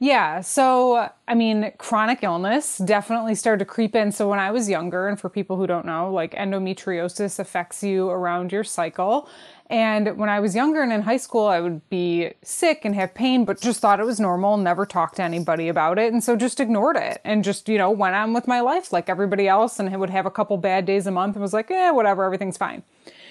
Yeah. 0.00 0.40
So, 0.40 1.10
I 1.28 1.34
mean, 1.34 1.72
chronic 1.78 2.22
illness 2.22 2.78
definitely 2.78 3.34
started 3.34 3.58
to 3.60 3.64
creep 3.64 3.94
in. 3.94 4.12
So, 4.12 4.28
when 4.28 4.38
I 4.38 4.50
was 4.50 4.68
younger, 4.68 5.08
and 5.08 5.20
for 5.20 5.28
people 5.28 5.56
who 5.56 5.66
don't 5.66 5.84
know, 5.84 6.10
like 6.12 6.32
endometriosis 6.32 7.38
affects 7.38 7.82
you 7.82 8.08
around 8.08 8.52
your 8.52 8.64
cycle. 8.64 9.28
And 9.68 10.18
when 10.18 10.28
I 10.28 10.40
was 10.40 10.54
younger 10.54 10.82
and 10.82 10.92
in 10.92 11.02
high 11.02 11.16
school, 11.16 11.46
I 11.46 11.60
would 11.60 11.88
be 11.88 12.32
sick 12.42 12.84
and 12.84 12.94
have 12.94 13.14
pain, 13.14 13.44
but 13.46 13.60
just 13.60 13.80
thought 13.80 14.00
it 14.00 14.06
was 14.06 14.20
normal, 14.20 14.58
never 14.58 14.84
talked 14.84 15.16
to 15.16 15.22
anybody 15.22 15.68
about 15.68 15.98
it. 15.98 16.12
And 16.12 16.22
so 16.22 16.36
just 16.36 16.60
ignored 16.60 16.96
it 16.96 17.22
and 17.24 17.42
just, 17.42 17.68
you 17.70 17.78
know, 17.78 17.90
went 17.90 18.14
on 18.14 18.34
with 18.34 18.46
my 18.46 18.60
life 18.60 18.92
like 18.92 19.08
everybody 19.08 19.48
else 19.48 19.78
and 19.78 19.94
would 19.98 20.10
have 20.10 20.26
a 20.26 20.30
couple 20.30 20.58
bad 20.58 20.84
days 20.84 21.06
a 21.06 21.10
month 21.10 21.36
and 21.36 21.42
was 21.42 21.54
like, 21.54 21.70
eh, 21.70 21.90
whatever, 21.90 22.24
everything's 22.24 22.58
fine. 22.58 22.82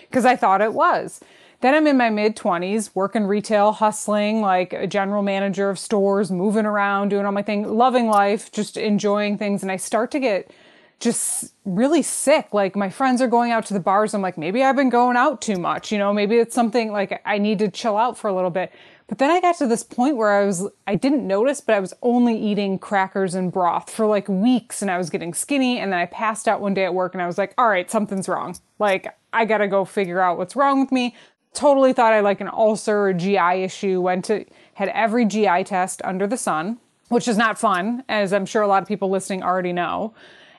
Because 0.09 0.25
I 0.25 0.35
thought 0.35 0.61
it 0.61 0.73
was. 0.73 1.21
Then 1.61 1.75
I'm 1.75 1.85
in 1.85 1.95
my 1.95 2.09
mid 2.09 2.35
20s, 2.35 2.89
working 2.95 3.25
retail, 3.25 3.71
hustling, 3.71 4.41
like 4.41 4.73
a 4.73 4.87
general 4.87 5.21
manager 5.21 5.69
of 5.69 5.77
stores, 5.77 6.31
moving 6.31 6.65
around, 6.65 7.09
doing 7.09 7.25
all 7.25 7.31
my 7.31 7.43
thing, 7.43 7.67
loving 7.67 8.07
life, 8.07 8.51
just 8.51 8.77
enjoying 8.77 9.37
things. 9.37 9.61
And 9.61 9.71
I 9.71 9.77
start 9.77 10.09
to 10.11 10.19
get 10.19 10.51
just 10.99 11.53
really 11.65 12.01
sick. 12.01 12.49
Like 12.51 12.75
my 12.75 12.89
friends 12.89 13.21
are 13.21 13.27
going 13.27 13.51
out 13.51 13.65
to 13.67 13.73
the 13.73 13.79
bars. 13.79 14.13
I'm 14.13 14.21
like, 14.21 14.37
maybe 14.37 14.63
I've 14.63 14.75
been 14.75 14.89
going 14.89 15.17
out 15.17 15.41
too 15.41 15.57
much. 15.57 15.91
You 15.91 15.97
know, 15.97 16.13
maybe 16.13 16.37
it's 16.37 16.55
something 16.55 16.91
like 16.91 17.21
I 17.25 17.37
need 17.37 17.59
to 17.59 17.69
chill 17.69 17.97
out 17.97 18.17
for 18.17 18.27
a 18.27 18.33
little 18.33 18.51
bit. 18.51 18.71
But 19.07 19.17
then 19.17 19.29
I 19.29 19.41
got 19.41 19.57
to 19.57 19.67
this 19.67 19.83
point 19.83 20.15
where 20.15 20.31
I 20.31 20.45
was, 20.45 20.69
I 20.87 20.95
didn't 20.95 21.27
notice, 21.27 21.59
but 21.59 21.75
I 21.75 21.81
was 21.81 21.93
only 22.01 22.39
eating 22.39 22.79
crackers 22.79 23.35
and 23.35 23.51
broth 23.51 23.89
for 23.89 24.05
like 24.05 24.29
weeks 24.29 24.81
and 24.81 24.89
I 24.89 24.97
was 24.97 25.09
getting 25.09 25.33
skinny. 25.33 25.79
And 25.79 25.91
then 25.91 25.99
I 25.99 26.05
passed 26.05 26.47
out 26.47 26.61
one 26.61 26.73
day 26.73 26.85
at 26.85 26.93
work 26.93 27.13
and 27.13 27.21
I 27.21 27.27
was 27.27 27.37
like, 27.37 27.53
all 27.57 27.67
right, 27.67 27.91
something's 27.91 28.29
wrong. 28.29 28.55
Like, 28.79 29.13
I 29.33 29.45
gotta 29.45 29.67
go 29.67 29.85
figure 29.85 30.21
out 30.21 30.37
what's 30.37 30.55
wrong 30.55 30.79
with 30.79 30.91
me. 30.91 31.15
Totally 31.53 31.93
thought 31.93 32.13
I 32.13 32.21
like 32.21 32.41
an 32.41 32.49
ulcer 32.49 33.07
or 33.07 33.13
GI 33.13 33.63
issue. 33.63 34.01
Went 34.01 34.25
to, 34.25 34.45
had 34.75 34.89
every 34.89 35.25
GI 35.25 35.65
test 35.65 36.01
under 36.03 36.27
the 36.27 36.37
sun, 36.37 36.79
which 37.09 37.27
is 37.27 37.37
not 37.37 37.59
fun, 37.59 38.03
as 38.07 38.31
I'm 38.33 38.45
sure 38.45 38.61
a 38.61 38.67
lot 38.67 38.81
of 38.81 38.87
people 38.87 39.09
listening 39.09 39.43
already 39.43 39.73
know 39.73 40.13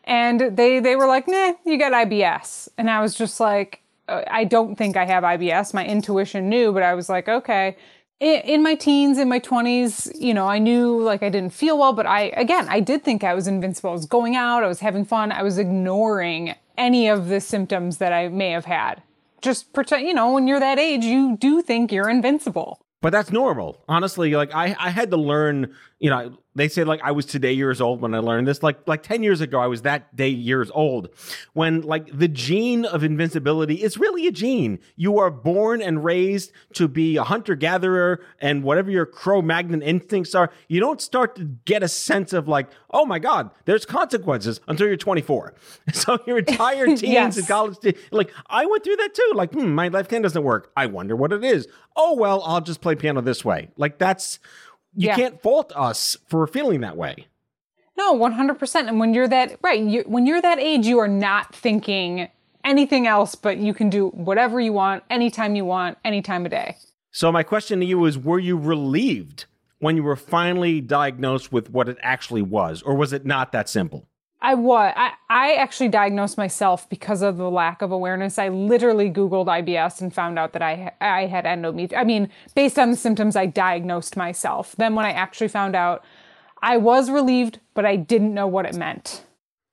and 0.04 0.56
they 0.56 0.80
they 0.80 0.96
were 0.96 1.06
like, 1.06 1.28
"Nah, 1.28 1.52
you 1.64 1.78
got 1.78 1.92
IBS," 1.92 2.68
and 2.76 2.90
I 2.90 3.00
was 3.00 3.14
just 3.14 3.40
like, 3.40 3.80
uh, 4.08 4.22
"I 4.28 4.44
don't 4.44 4.76
think 4.76 4.96
I 4.96 5.04
have 5.04 5.24
IBS." 5.24 5.74
My 5.74 5.84
intuition 5.86 6.48
knew, 6.48 6.72
but 6.72 6.82
I 6.82 6.94
was 6.94 7.08
like, 7.08 7.28
"Okay." 7.28 7.76
In 8.20 8.62
my 8.62 8.76
teens, 8.76 9.18
in 9.18 9.28
my 9.28 9.40
20s, 9.40 10.08
you 10.14 10.32
know, 10.32 10.46
I 10.46 10.60
knew 10.60 11.02
like 11.02 11.24
I 11.24 11.28
didn't 11.28 11.52
feel 11.52 11.76
well, 11.76 11.92
but 11.92 12.06
I, 12.06 12.32
again, 12.36 12.68
I 12.68 12.78
did 12.78 13.02
think 13.02 13.24
I 13.24 13.34
was 13.34 13.48
invincible. 13.48 13.90
I 13.90 13.94
was 13.94 14.06
going 14.06 14.36
out, 14.36 14.62
I 14.62 14.68
was 14.68 14.78
having 14.78 15.04
fun, 15.04 15.32
I 15.32 15.42
was 15.42 15.58
ignoring 15.58 16.54
any 16.78 17.08
of 17.08 17.26
the 17.28 17.40
symptoms 17.40 17.98
that 17.98 18.12
I 18.12 18.28
may 18.28 18.50
have 18.50 18.64
had. 18.66 19.02
Just 19.42 19.72
pretend, 19.72 20.06
you 20.06 20.14
know, 20.14 20.32
when 20.32 20.46
you're 20.46 20.60
that 20.60 20.78
age, 20.78 21.04
you 21.04 21.36
do 21.36 21.60
think 21.62 21.92
you're 21.92 22.08
invincible. 22.08 22.80
But 23.00 23.10
that's 23.10 23.32
normal. 23.32 23.82
Honestly 23.88 24.30
like 24.30 24.54
i 24.54 24.76
i 24.78 24.90
had 24.90 25.10
to 25.10 25.16
learn 25.16 25.74
you 26.02 26.10
know 26.10 26.36
they 26.54 26.68
say 26.68 26.84
like 26.84 27.00
I 27.02 27.12
was 27.12 27.24
today 27.24 27.54
years 27.54 27.80
old 27.80 28.02
when 28.02 28.14
I 28.14 28.18
learned 28.18 28.46
this. 28.46 28.62
Like 28.62 28.86
like 28.86 29.02
10 29.02 29.22
years 29.22 29.40
ago, 29.40 29.58
I 29.58 29.68
was 29.68 29.82
that 29.82 30.14
day 30.14 30.28
years 30.28 30.70
old. 30.74 31.08
When 31.54 31.80
like 31.80 32.06
the 32.12 32.28
gene 32.28 32.84
of 32.84 33.02
invincibility 33.02 33.76
is 33.82 33.96
really 33.96 34.26
a 34.26 34.32
gene. 34.32 34.78
You 34.96 35.18
are 35.18 35.30
born 35.30 35.80
and 35.80 36.04
raised 36.04 36.52
to 36.74 36.88
be 36.88 37.16
a 37.16 37.22
hunter-gatherer 37.24 38.20
and 38.38 38.62
whatever 38.64 38.90
your 38.90 39.06
Cro-Magnon 39.06 39.80
instincts 39.80 40.34
are, 40.34 40.50
you 40.68 40.78
don't 40.80 41.00
start 41.00 41.36
to 41.36 41.44
get 41.64 41.82
a 41.82 41.88
sense 41.88 42.34
of 42.34 42.48
like, 42.48 42.68
oh 42.90 43.06
my 43.06 43.18
God, 43.18 43.50
there's 43.64 43.86
consequences 43.86 44.60
until 44.68 44.88
you're 44.88 44.96
24. 44.98 45.54
So 45.94 46.18
your 46.26 46.38
entire 46.38 46.86
teens 47.00 47.02
Yes. 47.02 47.36
and 47.38 47.48
college 47.48 47.76
like 48.10 48.30
I 48.50 48.66
went 48.66 48.84
through 48.84 48.96
that 48.96 49.14
too. 49.14 49.32
Like, 49.34 49.52
hmm, 49.54 49.72
my 49.74 49.88
left 49.88 50.10
hand 50.10 50.24
doesn't 50.24 50.42
work. 50.44 50.70
I 50.76 50.84
wonder 50.86 51.16
what 51.16 51.32
it 51.32 51.44
is. 51.44 51.66
Oh 51.96 52.14
well, 52.14 52.42
I'll 52.44 52.60
just 52.60 52.80
play 52.82 52.94
piano 52.94 53.22
this 53.22 53.42
way. 53.44 53.70
Like 53.78 53.98
that's 53.98 54.38
you 54.94 55.08
Yeah. 55.08 55.16
can't 55.16 55.40
fault 55.42 55.72
us 55.74 56.16
for 56.28 56.46
feeling 56.46 56.80
that 56.82 56.96
way. 56.96 57.26
No, 57.96 58.14
100%. 58.14 58.88
And 58.88 58.98
when 58.98 59.14
you're 59.14 59.28
that, 59.28 59.58
right, 59.62 59.80
you, 59.80 60.02
when 60.06 60.26
you're 60.26 60.40
that 60.40 60.58
age, 60.58 60.86
you 60.86 60.98
are 60.98 61.08
not 61.08 61.54
thinking 61.54 62.28
anything 62.64 63.06
else, 63.06 63.34
but 63.34 63.58
you 63.58 63.74
can 63.74 63.90
do 63.90 64.08
whatever 64.08 64.60
you 64.60 64.72
want, 64.72 65.02
anytime 65.10 65.54
you 65.56 65.64
want, 65.64 65.98
any 66.04 66.22
time 66.22 66.44
of 66.44 66.50
day. 66.50 66.76
So 67.10 67.30
my 67.30 67.42
question 67.42 67.80
to 67.80 67.86
you 67.86 68.04
is 68.06 68.18
were 68.18 68.38
you 68.38 68.56
relieved 68.56 69.44
when 69.78 69.96
you 69.96 70.02
were 70.02 70.16
finally 70.16 70.80
diagnosed 70.80 71.52
with 71.52 71.70
what 71.70 71.88
it 71.88 71.98
actually 72.02 72.42
was 72.42 72.80
or 72.82 72.94
was 72.94 73.12
it 73.12 73.26
not 73.26 73.52
that 73.52 73.68
simple? 73.68 74.06
I 74.42 74.54
was. 74.54 74.92
I, 74.96 75.12
I 75.30 75.52
actually 75.54 75.88
diagnosed 75.88 76.36
myself 76.36 76.88
because 76.88 77.22
of 77.22 77.36
the 77.36 77.48
lack 77.48 77.80
of 77.80 77.92
awareness. 77.92 78.38
I 78.38 78.48
literally 78.48 79.08
Googled 79.08 79.46
IBS 79.46 80.00
and 80.00 80.12
found 80.12 80.38
out 80.38 80.52
that 80.52 80.62
I 80.62 80.92
I 81.00 81.26
had 81.26 81.44
endometriosis. 81.44 81.96
I 81.96 82.02
mean, 82.02 82.28
based 82.56 82.78
on 82.78 82.90
the 82.90 82.96
symptoms, 82.96 83.36
I 83.36 83.46
diagnosed 83.46 84.16
myself. 84.16 84.74
Then 84.76 84.96
when 84.96 85.06
I 85.06 85.12
actually 85.12 85.48
found 85.48 85.76
out, 85.76 86.04
I 86.60 86.76
was 86.76 87.08
relieved, 87.08 87.60
but 87.74 87.86
I 87.86 87.94
didn't 87.94 88.34
know 88.34 88.48
what 88.48 88.66
it 88.66 88.74
meant. 88.74 89.24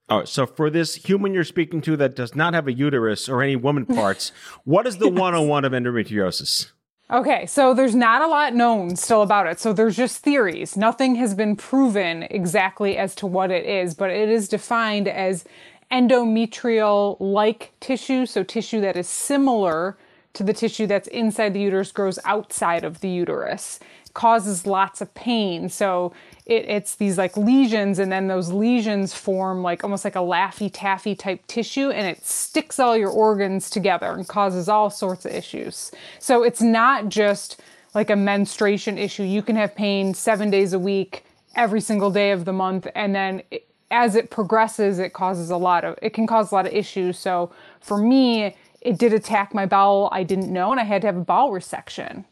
All 0.08 0.20
right. 0.20 0.28
so 0.28 0.46
for 0.46 0.70
this 0.70 0.96
human 0.96 1.34
you're 1.34 1.44
speaking 1.44 1.82
to 1.82 1.98
that 1.98 2.16
does 2.16 2.36
not 2.36 2.54
have 2.54 2.68
a 2.68 2.74
uterus 2.74 3.28
or 3.28 3.42
any 3.42 3.56
woman 3.56 3.86
parts, 3.86 4.32
what 4.66 4.86
is 4.88 4.98
the 4.98 5.08
101 5.08 5.66
of 5.66 5.72
endometriosis? 5.72 6.72
Okay, 7.12 7.48
so 7.48 7.74
there's 7.74 7.96
not 7.96 8.22
a 8.22 8.28
lot 8.28 8.54
known 8.54 8.96
still 8.96 9.24
about 9.24 9.48
it. 9.48 9.60
So 9.60 9.74
there's 9.74 9.98
just 9.98 10.20
theories. 10.20 10.78
Nothing 10.78 11.16
has 11.16 11.34
been 11.34 11.56
proven 11.56 12.24
exactly 12.30 12.98
as 12.98 13.16
to 13.16 13.26
what 13.26 13.50
it 13.50 13.66
is, 13.66 13.96
but 13.96 14.12
it 14.12 14.30
is 14.30 14.48
defined 14.48 15.08
as 15.08 15.44
endometrial 15.92 17.18
like 17.20 17.72
tissue, 17.80 18.28
so 18.28 18.44
tissue 18.44 18.80
that 18.82 18.96
is 18.96 19.10
similar 19.10 19.98
to 20.34 20.44
the 20.44 20.54
tissue 20.54 20.86
that's 20.86 21.08
inside 21.08 21.56
the 21.56 21.60
uterus 21.60 21.92
grows 21.92 22.20
outside 22.26 22.84
of 22.84 23.02
the 23.02 23.10
uterus. 23.10 23.80
Causes 24.14 24.66
lots 24.66 25.02
of 25.02 25.14
pain. 25.14 25.70
So 25.70 26.14
it, 26.46 26.66
it's 26.68 26.96
these 26.96 27.18
like 27.18 27.38
lesions, 27.38 28.00
and 28.00 28.12
then 28.12 28.28
those 28.28 28.52
lesions 28.52 29.14
form 29.14 29.62
like 29.62 29.84
almost 29.84 30.04
like 30.04 30.16
a 30.16 30.20
laffy 30.20 30.70
taffy 30.72 31.16
type 31.16 31.46
tissue, 31.48 31.90
and 31.90 32.08
it 32.08 32.26
sticks 32.26 32.80
all 32.80 32.98
your 32.98 33.12
organs 33.12 33.70
together 33.70 34.12
and 34.12 34.28
causes 34.28 34.68
all 34.68 34.90
sorts 34.90 35.26
of 35.26 35.32
issues. 35.32 35.92
So 36.20 36.44
it's 36.44 36.62
not 36.62 37.10
just 37.10 37.62
like 37.94 38.10
a 38.10 38.16
menstruation 38.16 38.98
issue. 38.98 39.24
You 39.24 39.42
can 39.42 39.56
have 39.56 39.76
pain 39.76 40.14
seven 40.14 40.50
days 40.50 40.74
a 40.74 40.80
week, 40.80 41.24
every 41.56 41.82
single 41.82 42.12
day 42.12 42.32
of 42.32 42.46
the 42.46 42.54
month, 42.54 42.88
and 42.96 43.14
then 43.16 43.44
it, 43.52 43.68
as 43.92 44.16
it 44.16 44.30
progresses, 44.30 45.00
it 45.00 45.14
causes 45.14 45.50
a 45.50 45.58
lot 45.58 45.84
of 45.84 45.98
it 46.02 46.14
can 46.14 46.28
cause 46.28 46.52
a 46.52 46.56
lot 46.56 46.66
of 46.66 46.74
issues. 46.74 47.18
So 47.18 47.52
for 47.80 47.98
me, 47.98 48.56
it 48.82 48.98
did 48.98 49.14
attack 49.14 49.54
my 49.54 49.66
bowel. 49.66 50.10
I 50.12 50.24
didn't 50.24 50.52
know, 50.52 50.72
and 50.72 50.80
I 50.80 50.84
had 50.84 51.02
to 51.02 51.08
have 51.08 51.18
a 51.18 51.24
bowel 51.24 51.52
resection. 51.52 52.26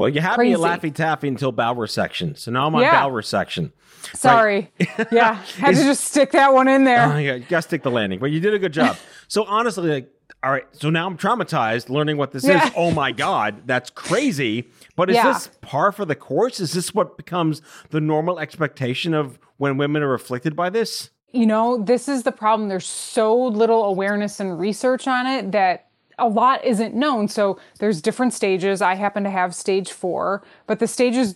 Well, 0.00 0.08
you 0.08 0.22
had 0.22 0.38
me 0.38 0.54
at 0.54 0.58
Laffy 0.60 0.94
Taffy 0.94 1.28
until 1.28 1.52
bowel 1.52 1.76
resection. 1.76 2.34
So 2.38 2.50
now 2.50 2.66
I'm 2.66 2.74
on 2.74 2.80
Yeah. 2.80 2.92
bowel 3.02 3.10
resection. 3.10 3.70
Sorry. 4.14 4.72
yeah, 5.12 5.34
had 5.58 5.74
to 5.74 5.82
just 5.82 6.04
stick 6.06 6.32
that 6.32 6.54
one 6.54 6.68
in 6.68 6.84
there. 6.84 7.12
Oh, 7.12 7.18
yeah, 7.18 7.34
you 7.34 7.44
gotta 7.46 7.60
stick 7.60 7.82
the 7.82 7.90
landing, 7.90 8.18
but 8.18 8.30
you 8.30 8.40
did 8.40 8.54
a 8.54 8.58
good 8.58 8.72
job. 8.72 8.96
so 9.28 9.44
honestly, 9.44 9.90
like, 9.90 10.08
all 10.42 10.50
right, 10.52 10.64
so 10.72 10.88
now 10.88 11.06
I'm 11.06 11.18
traumatized 11.18 11.90
learning 11.90 12.16
what 12.16 12.30
this 12.32 12.46
Yeah. 12.46 12.64
is. 12.64 12.72
Oh 12.74 12.90
my 12.92 13.12
god, 13.12 13.64
that's 13.66 13.90
crazy. 13.90 14.70
But 14.96 15.10
is 15.10 15.16
Yeah. 15.16 15.34
this 15.34 15.50
par 15.60 15.92
for 15.92 16.06
the 16.06 16.14
course? 16.16 16.60
Is 16.60 16.72
this 16.72 16.94
what 16.94 17.18
becomes 17.18 17.60
the 17.90 18.00
normal 18.00 18.38
expectation 18.38 19.12
of 19.12 19.38
when 19.58 19.76
women 19.76 20.02
are 20.02 20.14
afflicted 20.14 20.56
by 20.56 20.70
this? 20.70 21.10
You 21.30 21.44
know, 21.44 21.76
this 21.76 22.08
is 22.08 22.22
the 22.22 22.32
problem. 22.32 22.70
There's 22.70 22.86
so 22.88 23.36
little 23.38 23.84
awareness 23.84 24.40
and 24.40 24.58
research 24.58 25.06
on 25.06 25.26
it 25.26 25.52
that 25.52 25.89
a 26.20 26.28
lot 26.28 26.64
isn't 26.64 26.94
known. 26.94 27.28
So 27.28 27.58
there's 27.78 28.00
different 28.00 28.34
stages. 28.34 28.82
I 28.82 28.94
happen 28.94 29.24
to 29.24 29.30
have 29.30 29.54
stage 29.54 29.90
four, 29.92 30.42
but 30.66 30.78
the 30.78 30.86
stages 30.86 31.34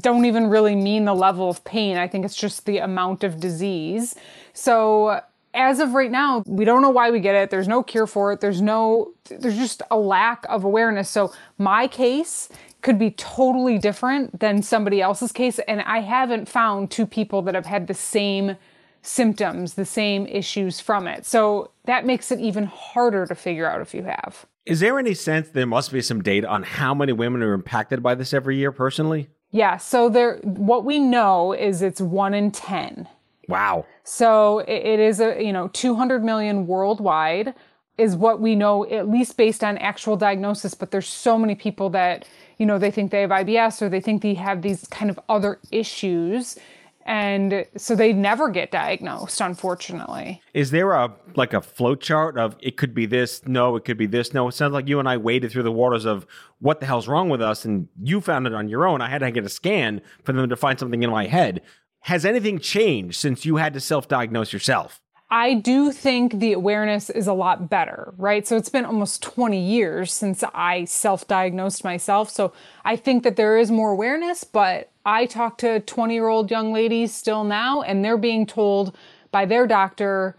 don't 0.00 0.24
even 0.24 0.48
really 0.48 0.74
mean 0.74 1.04
the 1.04 1.14
level 1.14 1.48
of 1.48 1.64
pain. 1.64 1.96
I 1.96 2.06
think 2.08 2.24
it's 2.24 2.36
just 2.36 2.66
the 2.66 2.78
amount 2.78 3.24
of 3.24 3.40
disease. 3.40 4.14
So 4.52 5.20
as 5.54 5.80
of 5.80 5.94
right 5.94 6.10
now, 6.10 6.42
we 6.46 6.64
don't 6.64 6.82
know 6.82 6.90
why 6.90 7.10
we 7.10 7.18
get 7.18 7.34
it. 7.34 7.50
There's 7.50 7.68
no 7.68 7.82
cure 7.82 8.06
for 8.06 8.32
it. 8.32 8.40
There's 8.40 8.60
no, 8.60 9.12
there's 9.28 9.56
just 9.56 9.82
a 9.90 9.96
lack 9.96 10.44
of 10.48 10.64
awareness. 10.64 11.08
So 11.08 11.32
my 11.56 11.88
case 11.88 12.50
could 12.82 12.98
be 12.98 13.12
totally 13.12 13.78
different 13.78 14.38
than 14.38 14.62
somebody 14.62 15.00
else's 15.00 15.32
case. 15.32 15.58
And 15.60 15.80
I 15.82 16.00
haven't 16.00 16.46
found 16.46 16.90
two 16.90 17.06
people 17.06 17.40
that 17.42 17.54
have 17.54 17.66
had 17.66 17.86
the 17.86 17.94
same 17.94 18.56
symptoms, 19.06 19.74
the 19.74 19.84
same 19.84 20.26
issues 20.26 20.80
from 20.80 21.06
it. 21.06 21.24
So 21.24 21.70
that 21.84 22.04
makes 22.04 22.30
it 22.32 22.40
even 22.40 22.64
harder 22.64 23.26
to 23.26 23.34
figure 23.34 23.68
out 23.68 23.80
if 23.80 23.94
you 23.94 24.02
have. 24.04 24.46
Is 24.64 24.80
there 24.80 24.98
any 24.98 25.14
sense 25.14 25.48
there 25.48 25.66
must 25.66 25.92
be 25.92 26.00
some 26.00 26.22
data 26.22 26.48
on 26.48 26.64
how 26.64 26.92
many 26.92 27.12
women 27.12 27.42
are 27.42 27.52
impacted 27.52 28.02
by 28.02 28.14
this 28.14 28.34
every 28.34 28.56
year 28.56 28.72
personally? 28.72 29.28
Yeah, 29.50 29.76
so 29.76 30.08
there 30.08 30.38
what 30.42 30.84
we 30.84 30.98
know 30.98 31.52
is 31.52 31.82
it's 31.82 32.00
1 32.00 32.34
in 32.34 32.50
10. 32.50 33.08
Wow. 33.48 33.86
So 34.02 34.58
it, 34.60 34.84
it 34.84 35.00
is 35.00 35.20
a, 35.20 35.40
you 35.42 35.52
know, 35.52 35.68
200 35.68 36.24
million 36.24 36.66
worldwide 36.66 37.54
is 37.96 38.16
what 38.16 38.40
we 38.40 38.54
know 38.54 38.84
at 38.86 39.08
least 39.08 39.36
based 39.36 39.62
on 39.62 39.78
actual 39.78 40.16
diagnosis, 40.16 40.74
but 40.74 40.90
there's 40.90 41.08
so 41.08 41.38
many 41.38 41.54
people 41.54 41.88
that, 41.90 42.26
you 42.58 42.66
know, 42.66 42.78
they 42.78 42.90
think 42.90 43.10
they 43.10 43.22
have 43.22 43.30
IBS 43.30 43.80
or 43.80 43.88
they 43.88 44.00
think 44.00 44.20
they 44.20 44.34
have 44.34 44.62
these 44.62 44.86
kind 44.88 45.10
of 45.10 45.18
other 45.28 45.60
issues 45.70 46.58
and 47.06 47.64
so 47.76 47.94
they 47.94 48.12
never 48.12 48.50
get 48.50 48.70
diagnosed 48.70 49.40
unfortunately. 49.40 50.42
Is 50.52 50.70
there 50.70 50.92
a 50.92 51.12
like 51.34 51.54
a 51.54 51.62
flow 51.62 51.94
chart 51.94 52.36
of 52.36 52.56
it 52.60 52.76
could 52.76 52.94
be 52.94 53.06
this, 53.06 53.46
no, 53.46 53.76
it 53.76 53.84
could 53.84 53.96
be 53.96 54.06
this, 54.06 54.34
no? 54.34 54.48
It 54.48 54.52
sounds 54.52 54.72
like 54.72 54.88
you 54.88 54.98
and 54.98 55.08
I 55.08 55.16
waded 55.16 55.52
through 55.52 55.62
the 55.62 55.72
waters 55.72 56.04
of 56.04 56.26
what 56.58 56.80
the 56.80 56.86
hell's 56.86 57.08
wrong 57.08 57.28
with 57.28 57.40
us, 57.40 57.64
and 57.64 57.88
you 58.02 58.20
found 58.20 58.46
it 58.46 58.54
on 58.54 58.68
your 58.68 58.86
own. 58.86 59.00
I 59.00 59.08
had 59.08 59.18
to 59.18 59.30
get 59.30 59.44
a 59.44 59.48
scan 59.48 60.02
for 60.24 60.32
them 60.32 60.48
to 60.48 60.56
find 60.56 60.78
something 60.78 61.02
in 61.02 61.10
my 61.10 61.26
head. 61.26 61.62
Has 62.00 62.24
anything 62.24 62.58
changed 62.58 63.18
since 63.18 63.44
you 63.44 63.56
had 63.56 63.74
to 63.74 63.80
self-diagnose 63.80 64.52
yourself? 64.52 65.00
I 65.30 65.54
do 65.54 65.90
think 65.90 66.38
the 66.38 66.52
awareness 66.52 67.10
is 67.10 67.26
a 67.26 67.32
lot 67.32 67.68
better, 67.68 68.14
right? 68.16 68.46
So 68.46 68.56
it's 68.56 68.68
been 68.68 68.84
almost 68.84 69.22
20 69.24 69.58
years 69.58 70.12
since 70.12 70.44
I 70.54 70.84
self 70.84 71.26
diagnosed 71.26 71.82
myself. 71.82 72.30
So 72.30 72.52
I 72.84 72.94
think 72.94 73.24
that 73.24 73.34
there 73.34 73.58
is 73.58 73.70
more 73.70 73.90
awareness, 73.90 74.44
but 74.44 74.90
I 75.04 75.26
talk 75.26 75.58
to 75.58 75.80
20 75.80 76.14
year 76.14 76.28
old 76.28 76.50
young 76.50 76.72
ladies 76.72 77.12
still 77.12 77.42
now, 77.42 77.82
and 77.82 78.04
they're 78.04 78.16
being 78.16 78.46
told 78.46 78.96
by 79.32 79.46
their 79.46 79.66
doctor 79.66 80.36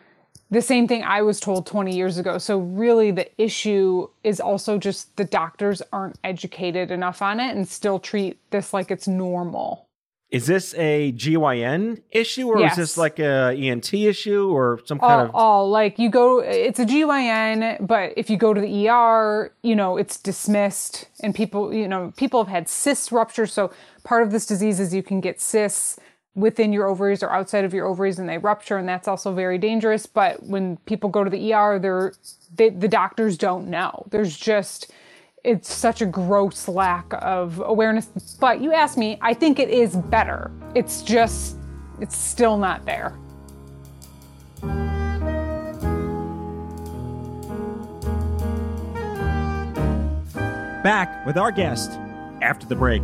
the 0.50 0.62
same 0.62 0.88
thing 0.88 1.04
I 1.04 1.22
was 1.22 1.42
told 1.42 1.66
20 1.66 1.94
years 1.94 2.18
ago. 2.18 2.38
So 2.38 2.60
really 2.60 3.12
the 3.12 3.30
issue 3.42 4.08
is 4.24 4.40
also 4.40 4.78
just 4.78 5.14
the 5.18 5.26
doctors 5.26 5.82
aren't 5.92 6.18
educated 6.24 6.92
enough 6.92 7.22
on 7.22 7.42
it 7.42 7.56
and 7.56 7.68
still 7.68 8.00
treat 8.00 8.40
this 8.52 8.74
like 8.74 8.90
it's 8.90 9.08
normal. 9.10 9.87
Is 10.30 10.46
this 10.46 10.74
a 10.76 11.14
GYN 11.14 12.02
issue, 12.12 12.50
or 12.50 12.60
Yes. 12.60 12.74
is 12.74 12.78
this 12.78 12.98
like 12.98 13.18
a 13.20 13.56
ENT 13.56 13.94
issue, 13.94 14.50
or 14.52 14.82
some 14.86 15.00
all, 15.02 15.08
kind 15.08 15.30
of? 15.30 15.36
all 15.36 15.70
like 15.70 15.98
you 15.98 16.10
go 16.10 16.40
it's 16.40 16.80
a 16.80 16.86
GYN 16.86 17.88
but 17.88 18.12
if 18.18 18.30
you 18.30 18.36
go 18.36 18.54
to 18.54 18.60
the 18.60 18.90
ER 18.90 19.54
you 19.64 19.76
know 19.76 19.96
it's 19.96 20.18
dismissed 20.18 21.08
and 21.24 21.34
people 21.34 21.74
you 21.74 21.88
know 21.88 22.12
people 22.18 22.44
have 22.44 22.52
had 22.52 22.68
cyst 22.68 23.12
rupture 23.12 23.46
so 23.46 23.72
part 24.04 24.22
of 24.24 24.32
this 24.32 24.46
disease 24.46 24.80
is 24.82 24.94
you 24.94 25.04
can 25.04 25.22
get 25.22 25.40
cysts 25.40 25.98
within 26.36 26.74
your 26.74 26.88
ovaries 26.88 27.24
or 27.24 27.32
outside 27.32 27.64
of 27.64 27.74
your 27.74 27.86
ovaries 27.88 28.20
and 28.20 28.28
they 28.28 28.38
rupture 28.38 28.78
and 28.78 28.88
that's 28.88 29.08
also 29.08 29.34
very 29.34 29.58
dangerous 29.58 30.06
but 30.06 30.44
when 30.44 30.76
people 30.86 31.10
go 31.10 31.24
to 31.24 31.30
the 31.30 31.54
ER 31.54 31.80
they're 31.80 32.14
they, 32.54 32.70
the 32.70 32.88
doctors 32.88 33.38
don't 33.38 33.68
know 33.68 34.06
there's 34.10 34.36
just 34.38 34.92
it's 35.48 35.74
such 35.74 36.02
a 36.02 36.06
gross 36.06 36.68
lack 36.68 37.06
of 37.14 37.62
awareness 37.66 38.38
but 38.38 38.60
you 38.60 38.74
ask 38.74 38.98
me 38.98 39.18
I 39.22 39.34
think 39.34 39.60
it 39.60 39.70
is 39.70 39.96
better 39.96 40.52
it's 40.76 41.02
just 41.02 41.56
it's 42.02 42.18
still 42.18 42.58
not 42.58 42.86
there 42.86 43.18
Back 50.84 51.26
with 51.26 51.38
our 51.38 51.52
guest 51.52 51.92
after 52.42 52.66
the 52.66 52.76
break. 52.76 53.04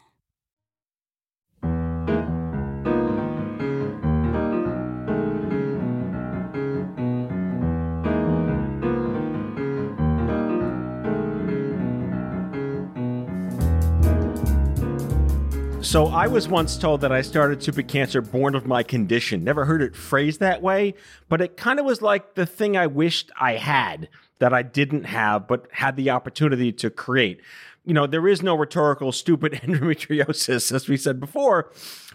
So 15.81 16.05
I 16.05 16.27
was 16.27 16.47
once 16.47 16.77
told 16.77 17.01
that 17.01 17.11
I 17.11 17.21
started 17.21 17.63
stupid 17.63 17.87
cancer 17.87 18.21
born 18.21 18.53
of 18.53 18.67
my 18.67 18.83
condition. 18.83 19.43
Never 19.43 19.65
heard 19.65 19.81
it 19.81 19.95
phrased 19.95 20.39
that 20.39 20.61
way, 20.61 20.93
but 21.27 21.41
it 21.41 21.57
kind 21.57 21.79
of 21.79 21.85
was 21.85 22.03
like 22.03 22.35
the 22.35 22.45
thing 22.45 22.77
I 22.77 22.85
wished 22.85 23.31
I 23.39 23.53
had 23.53 24.07
that 24.37 24.53
I 24.53 24.61
didn't 24.61 25.05
have, 25.05 25.47
but 25.47 25.67
had 25.71 25.95
the 25.95 26.11
opportunity 26.11 26.71
to 26.73 26.91
create. 26.91 27.41
You 27.83 27.95
know, 27.95 28.05
there 28.05 28.27
is 28.27 28.43
no 28.43 28.55
rhetorical 28.55 29.11
stupid 29.11 29.53
endometriosis, 29.53 30.71
as 30.71 30.87
we 30.87 30.97
said 30.97 31.19
before, 31.19 31.71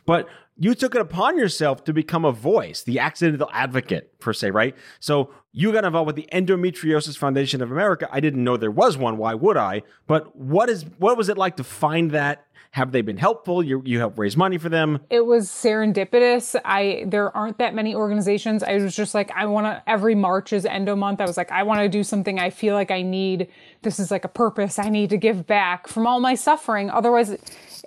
but 0.06 0.28
you 0.56 0.75
took 0.75 0.94
it 0.94 1.00
upon 1.00 1.37
yourself 1.37 1.85
to 1.85 1.92
become 1.92 2.25
a 2.25 2.32
voice, 2.32 2.82
the 2.82 3.00
accidental 3.00 3.50
advocate, 3.52 4.18
per 4.20 4.32
se, 4.32 4.52
right? 4.52 4.75
So 5.00 5.30
you 5.52 5.73
got 5.73 5.85
involved 5.85 6.06
with 6.06 6.16
the 6.16 6.28
Endometriosis 6.32 7.18
Foundation 7.18 7.61
of 7.61 7.70
America. 7.70 8.08
I 8.11 8.20
didn't 8.20 8.42
know 8.42 8.56
there 8.56 8.70
was 8.70 8.96
one. 8.96 9.18
Why 9.18 9.35
would 9.35 9.56
I? 9.56 9.82
But 10.06 10.37
what 10.37 10.70
is 10.70 10.87
what 10.99 11.16
was 11.16 11.28
it 11.28 11.37
like 11.37 11.56
to 11.56 11.64
find 11.64 12.12
that? 12.12 12.46
Have 12.76 12.92
they 12.92 13.00
been 13.00 13.16
helpful? 13.16 13.62
You 13.62 13.80
you 13.87 13.99
help 13.99 14.18
raise 14.18 14.37
money 14.37 14.59
for 14.59 14.68
them. 14.68 15.00
It 15.09 15.25
was 15.25 15.49
serendipitous. 15.49 16.54
I 16.62 17.04
there 17.06 17.34
aren't 17.34 17.56
that 17.56 17.75
many 17.75 17.95
organizations. 17.95 18.62
I 18.62 18.75
was 18.75 18.95
just 18.95 19.15
like, 19.15 19.30
I 19.34 19.47
want 19.47 19.65
to. 19.65 19.82
Every 19.91 20.15
March 20.15 20.52
is 20.52 20.67
Endo 20.67 20.95
Month. 20.95 21.23
I 21.23 21.25
was 21.25 21.39
like, 21.39 21.50
I 21.50 21.62
want 21.62 21.80
to 21.80 21.89
do 21.89 22.04
something. 22.04 22.39
I 22.39 22.50
feel 22.50 22.75
like 22.75 22.91
I 22.91 23.00
need. 23.00 23.49
This 23.80 23.99
is 23.99 24.10
like 24.10 24.26
a 24.26 24.28
purpose. 24.28 24.78
I 24.78 24.91
need 24.91 25.08
to 25.08 25.17
give 25.17 25.47
back 25.47 25.89
from 25.89 26.06
all 26.06 26.21
my 26.21 26.34
suffering. 26.34 26.91
Otherwise, 26.91 27.39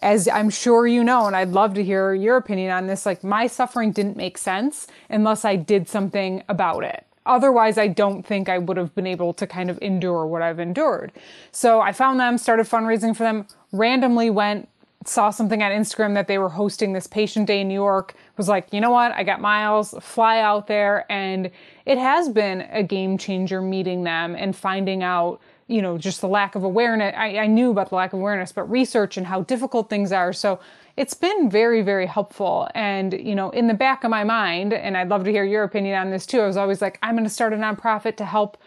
as 0.01 0.27
I'm 0.27 0.49
sure 0.49 0.87
you 0.87 1.03
know, 1.03 1.27
and 1.27 1.35
I'd 1.35 1.49
love 1.49 1.75
to 1.75 1.83
hear 1.83 2.15
your 2.15 2.37
opinion 2.37 2.71
on 2.71 2.87
this. 2.87 3.05
Like 3.05 3.23
my 3.23 3.45
suffering 3.45 3.91
didn't 3.91 4.17
make 4.17 4.39
sense 4.39 4.87
unless 5.07 5.45
I 5.45 5.55
did 5.55 5.87
something 5.87 6.41
about 6.49 6.83
it 6.83 7.05
otherwise 7.25 7.77
i 7.77 7.85
don't 7.85 8.25
think 8.25 8.47
i 8.47 8.57
would 8.57 8.77
have 8.77 8.95
been 8.95 9.05
able 9.05 9.33
to 9.33 9.45
kind 9.45 9.69
of 9.69 9.77
endure 9.81 10.25
what 10.25 10.41
i've 10.41 10.57
endured 10.57 11.11
so 11.51 11.81
i 11.81 11.91
found 11.91 12.19
them 12.19 12.37
started 12.37 12.65
fundraising 12.65 13.15
for 13.15 13.23
them 13.23 13.45
randomly 13.71 14.29
went 14.29 14.69
saw 15.05 15.29
something 15.29 15.63
on 15.63 15.71
Instagram 15.71 16.13
that 16.15 16.27
they 16.27 16.37
were 16.37 16.49
hosting 16.49 16.91
this 16.93 17.07
patient 17.07 17.47
day 17.47 17.61
in 17.61 17.67
New 17.69 17.73
York, 17.73 18.15
was 18.37 18.49
like, 18.49 18.67
you 18.73 18.81
know 18.81 18.91
what, 18.91 19.13
I 19.13 19.23
got 19.23 19.39
miles, 19.39 19.95
fly 20.01 20.39
out 20.39 20.67
there. 20.67 21.09
And 21.09 21.51
it 21.85 21.97
has 21.97 22.27
been 22.27 22.61
a 22.71 22.83
game 22.83 23.17
changer 23.17 23.61
meeting 23.61 24.03
them 24.03 24.35
and 24.35 24.55
finding 24.55 25.01
out, 25.01 25.39
you 25.67 25.81
know, 25.81 25.97
just 25.97 26.19
the 26.19 26.27
lack 26.27 26.55
of 26.55 26.63
awareness. 26.63 27.13
I, 27.15 27.37
I 27.37 27.47
knew 27.47 27.71
about 27.71 27.89
the 27.89 27.95
lack 27.95 28.11
of 28.11 28.19
awareness, 28.19 28.51
but 28.51 28.69
research 28.69 29.15
and 29.15 29.25
how 29.25 29.43
difficult 29.43 29.89
things 29.89 30.11
are. 30.11 30.33
So 30.33 30.59
it's 30.97 31.13
been 31.13 31.49
very, 31.49 31.81
very 31.81 32.05
helpful. 32.05 32.67
And, 32.75 33.13
you 33.13 33.35
know, 33.35 33.51
in 33.51 33.67
the 33.67 33.73
back 33.73 34.03
of 34.03 34.09
my 34.09 34.25
mind, 34.25 34.73
and 34.73 34.97
I'd 34.97 35.07
love 35.07 35.23
to 35.23 35.31
hear 35.31 35.45
your 35.45 35.63
opinion 35.63 35.97
on 35.97 36.09
this 36.09 36.25
too, 36.25 36.41
I 36.41 36.47
was 36.47 36.57
always 36.57 36.81
like, 36.81 36.99
I'm 37.01 37.15
going 37.15 37.23
to 37.23 37.29
start 37.29 37.53
a 37.53 37.55
nonprofit 37.55 38.17
to 38.17 38.25
help 38.25 38.57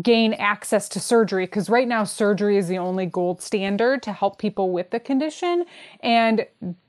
gain 0.00 0.32
access 0.34 0.88
to 0.88 1.00
surgery 1.00 1.44
because 1.44 1.68
right 1.68 1.86
now 1.86 2.04
surgery 2.04 2.56
is 2.56 2.68
the 2.68 2.78
only 2.78 3.04
gold 3.04 3.42
standard 3.42 4.02
to 4.02 4.12
help 4.12 4.38
people 4.38 4.70
with 4.70 4.90
the 4.90 5.00
condition 5.00 5.64
and 6.00 6.46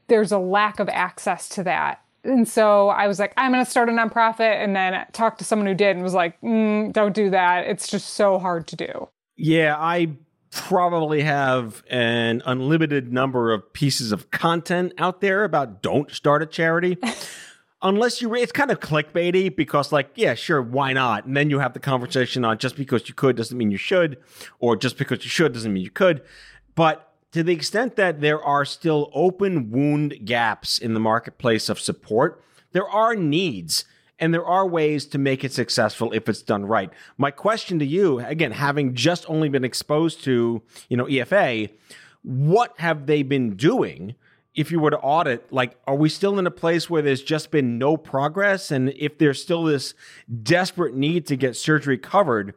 there's 0.07 0.31
a 0.31 0.37
lack 0.37 0.79
of 0.79 0.87
access 0.89 1.49
to 1.49 1.63
that. 1.63 2.01
And 2.23 2.47
so 2.47 2.87
i 2.87 3.07
was 3.07 3.19
like 3.19 3.33
i'm 3.35 3.51
going 3.51 3.63
to 3.63 3.69
start 3.69 3.89
a 3.89 3.91
nonprofit 3.91 4.63
and 4.63 4.73
then 4.75 5.05
talked 5.11 5.39
to 5.39 5.43
someone 5.43 5.67
who 5.67 5.73
did 5.73 5.95
and 5.95 6.03
was 6.03 6.13
like 6.13 6.39
mm, 6.41 6.93
don't 6.93 7.13
do 7.13 7.29
that. 7.31 7.67
It's 7.67 7.87
just 7.87 8.11
so 8.11 8.39
hard 8.39 8.67
to 8.67 8.75
do. 8.77 9.09
Yeah 9.35 9.75
i 9.77 10.15
probably 10.51 11.23
have 11.23 11.83
an 11.89 12.41
unlimited 12.45 13.11
number 13.11 13.51
of 13.51 13.73
pieces 13.73 14.11
of 14.11 14.29
content 14.29 14.93
out 14.99 15.19
there 15.19 15.43
about 15.43 15.81
don't 15.81 16.11
start 16.11 16.43
a 16.43 16.45
charity 16.45 16.97
unless 17.83 18.21
you, 18.21 18.33
it's 18.33 18.51
kind 18.51 18.71
of 18.71 18.79
clickbaity 18.79 19.53
because, 19.55 19.91
like, 19.91 20.09
yeah, 20.15 20.33
sure, 20.33 20.61
why 20.61 20.93
not? 20.93 21.25
And 21.25 21.37
then 21.37 21.49
you 21.49 21.59
have 21.59 21.73
the 21.73 21.79
conversation 21.79 22.43
on 22.45 22.57
just 22.57 22.75
because 22.75 23.07
you 23.07 23.13
could 23.13 23.35
doesn't 23.35 23.57
mean 23.57 23.69
you 23.69 23.77
should, 23.77 24.17
or 24.59 24.75
just 24.75 24.97
because 24.97 25.23
you 25.23 25.29
should 25.29 25.53
doesn't 25.53 25.71
mean 25.71 25.83
you 25.83 25.91
could. 25.91 26.23
But 26.73 27.13
to 27.33 27.43
the 27.43 27.53
extent 27.53 27.95
that 27.97 28.21
there 28.21 28.41
are 28.41 28.65
still 28.65 29.11
open 29.13 29.69
wound 29.69 30.25
gaps 30.25 30.77
in 30.77 30.93
the 30.93 30.99
marketplace 30.99 31.69
of 31.69 31.79
support, 31.79 32.43
there 32.71 32.87
are 32.87 33.15
needs 33.15 33.85
and 34.19 34.33
there 34.33 34.45
are 34.45 34.65
ways 34.65 35.05
to 35.07 35.17
make 35.17 35.43
it 35.43 35.51
successful 35.51 36.13
if 36.13 36.29
it's 36.29 36.41
done 36.41 36.65
right. 36.65 36.91
My 37.17 37.31
question 37.31 37.79
to 37.79 37.85
you, 37.85 38.19
again, 38.19 38.51
having 38.51 38.93
just 38.93 39.29
only 39.29 39.49
been 39.49 39.65
exposed 39.65 40.23
to, 40.23 40.61
you 40.87 40.95
know, 40.95 41.05
EFA, 41.05 41.69
what 42.21 42.73
have 42.77 43.05
they 43.05 43.23
been 43.23 43.55
doing 43.55 44.15
if 44.55 44.71
you 44.71 44.79
were 44.79 44.91
to 44.91 44.99
audit, 44.99 45.51
like, 45.51 45.75
are 45.87 45.95
we 45.95 46.09
still 46.09 46.37
in 46.37 46.45
a 46.45 46.51
place 46.51 46.89
where 46.89 47.01
there's 47.01 47.23
just 47.23 47.51
been 47.51 47.77
no 47.77 47.97
progress? 47.97 48.71
And 48.71 48.89
if 48.89 49.17
there's 49.17 49.41
still 49.41 49.63
this 49.63 49.93
desperate 50.43 50.95
need 50.95 51.25
to 51.27 51.35
get 51.35 51.55
surgery 51.55 51.97
covered, 51.97 52.53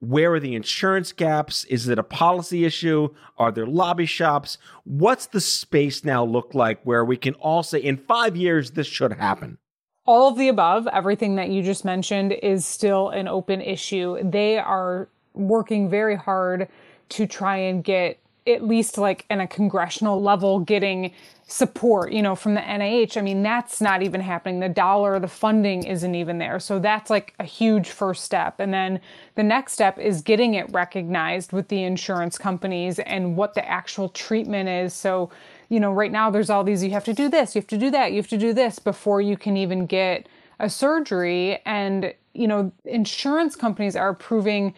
where 0.00 0.34
are 0.34 0.40
the 0.40 0.54
insurance 0.54 1.12
gaps? 1.12 1.64
Is 1.64 1.88
it 1.88 1.98
a 1.98 2.04
policy 2.04 2.64
issue? 2.64 3.08
Are 3.38 3.50
there 3.50 3.66
lobby 3.66 4.06
shops? 4.06 4.58
What's 4.84 5.26
the 5.26 5.40
space 5.40 6.04
now 6.04 6.24
look 6.24 6.54
like 6.54 6.82
where 6.84 7.04
we 7.04 7.16
can 7.16 7.34
all 7.34 7.62
say 7.62 7.78
in 7.78 7.96
five 7.96 8.36
years 8.36 8.72
this 8.72 8.86
should 8.86 9.14
happen? 9.14 9.58
All 10.06 10.28
of 10.28 10.36
the 10.36 10.48
above, 10.48 10.86
everything 10.88 11.36
that 11.36 11.48
you 11.48 11.62
just 11.62 11.84
mentioned 11.84 12.32
is 12.32 12.66
still 12.66 13.08
an 13.08 13.26
open 13.26 13.62
issue. 13.62 14.18
They 14.22 14.58
are 14.58 15.08
working 15.32 15.88
very 15.88 16.16
hard 16.16 16.68
to 17.08 17.26
try 17.26 17.56
and 17.56 17.82
get 17.82 18.18
at 18.46 18.62
least 18.62 18.98
like 18.98 19.24
in 19.30 19.40
a 19.40 19.46
congressional 19.46 20.20
level 20.20 20.60
getting 20.60 21.12
support, 21.46 22.12
you 22.12 22.22
know, 22.22 22.34
from 22.34 22.54
the 22.54 22.60
NIH. 22.60 23.16
I 23.16 23.20
mean, 23.20 23.42
that's 23.42 23.80
not 23.80 24.02
even 24.02 24.20
happening. 24.20 24.60
The 24.60 24.68
dollar, 24.68 25.18
the 25.18 25.28
funding 25.28 25.84
isn't 25.84 26.14
even 26.14 26.38
there. 26.38 26.58
So 26.58 26.78
that's 26.78 27.10
like 27.10 27.34
a 27.38 27.44
huge 27.44 27.88
first 27.88 28.24
step. 28.24 28.60
And 28.60 28.72
then 28.72 29.00
the 29.34 29.42
next 29.42 29.72
step 29.72 29.98
is 29.98 30.22
getting 30.22 30.54
it 30.54 30.70
recognized 30.72 31.52
with 31.52 31.68
the 31.68 31.82
insurance 31.82 32.38
companies 32.38 32.98
and 32.98 33.36
what 33.36 33.54
the 33.54 33.66
actual 33.68 34.08
treatment 34.10 34.68
is. 34.68 34.94
So, 34.94 35.30
you 35.68 35.80
know, 35.80 35.92
right 35.92 36.12
now 36.12 36.30
there's 36.30 36.50
all 36.50 36.64
these 36.64 36.82
you 36.82 36.90
have 36.90 37.04
to 37.04 37.14
do 37.14 37.28
this, 37.28 37.54
you 37.54 37.60
have 37.60 37.68
to 37.68 37.78
do 37.78 37.90
that, 37.90 38.12
you 38.12 38.16
have 38.18 38.28
to 38.28 38.38
do 38.38 38.52
this 38.52 38.78
before 38.78 39.20
you 39.20 39.36
can 39.36 39.56
even 39.56 39.86
get 39.86 40.26
a 40.60 40.70
surgery 40.70 41.60
and, 41.66 42.14
you 42.32 42.46
know, 42.46 42.72
insurance 42.84 43.56
companies 43.56 43.96
are 43.96 44.08
approving 44.08 44.74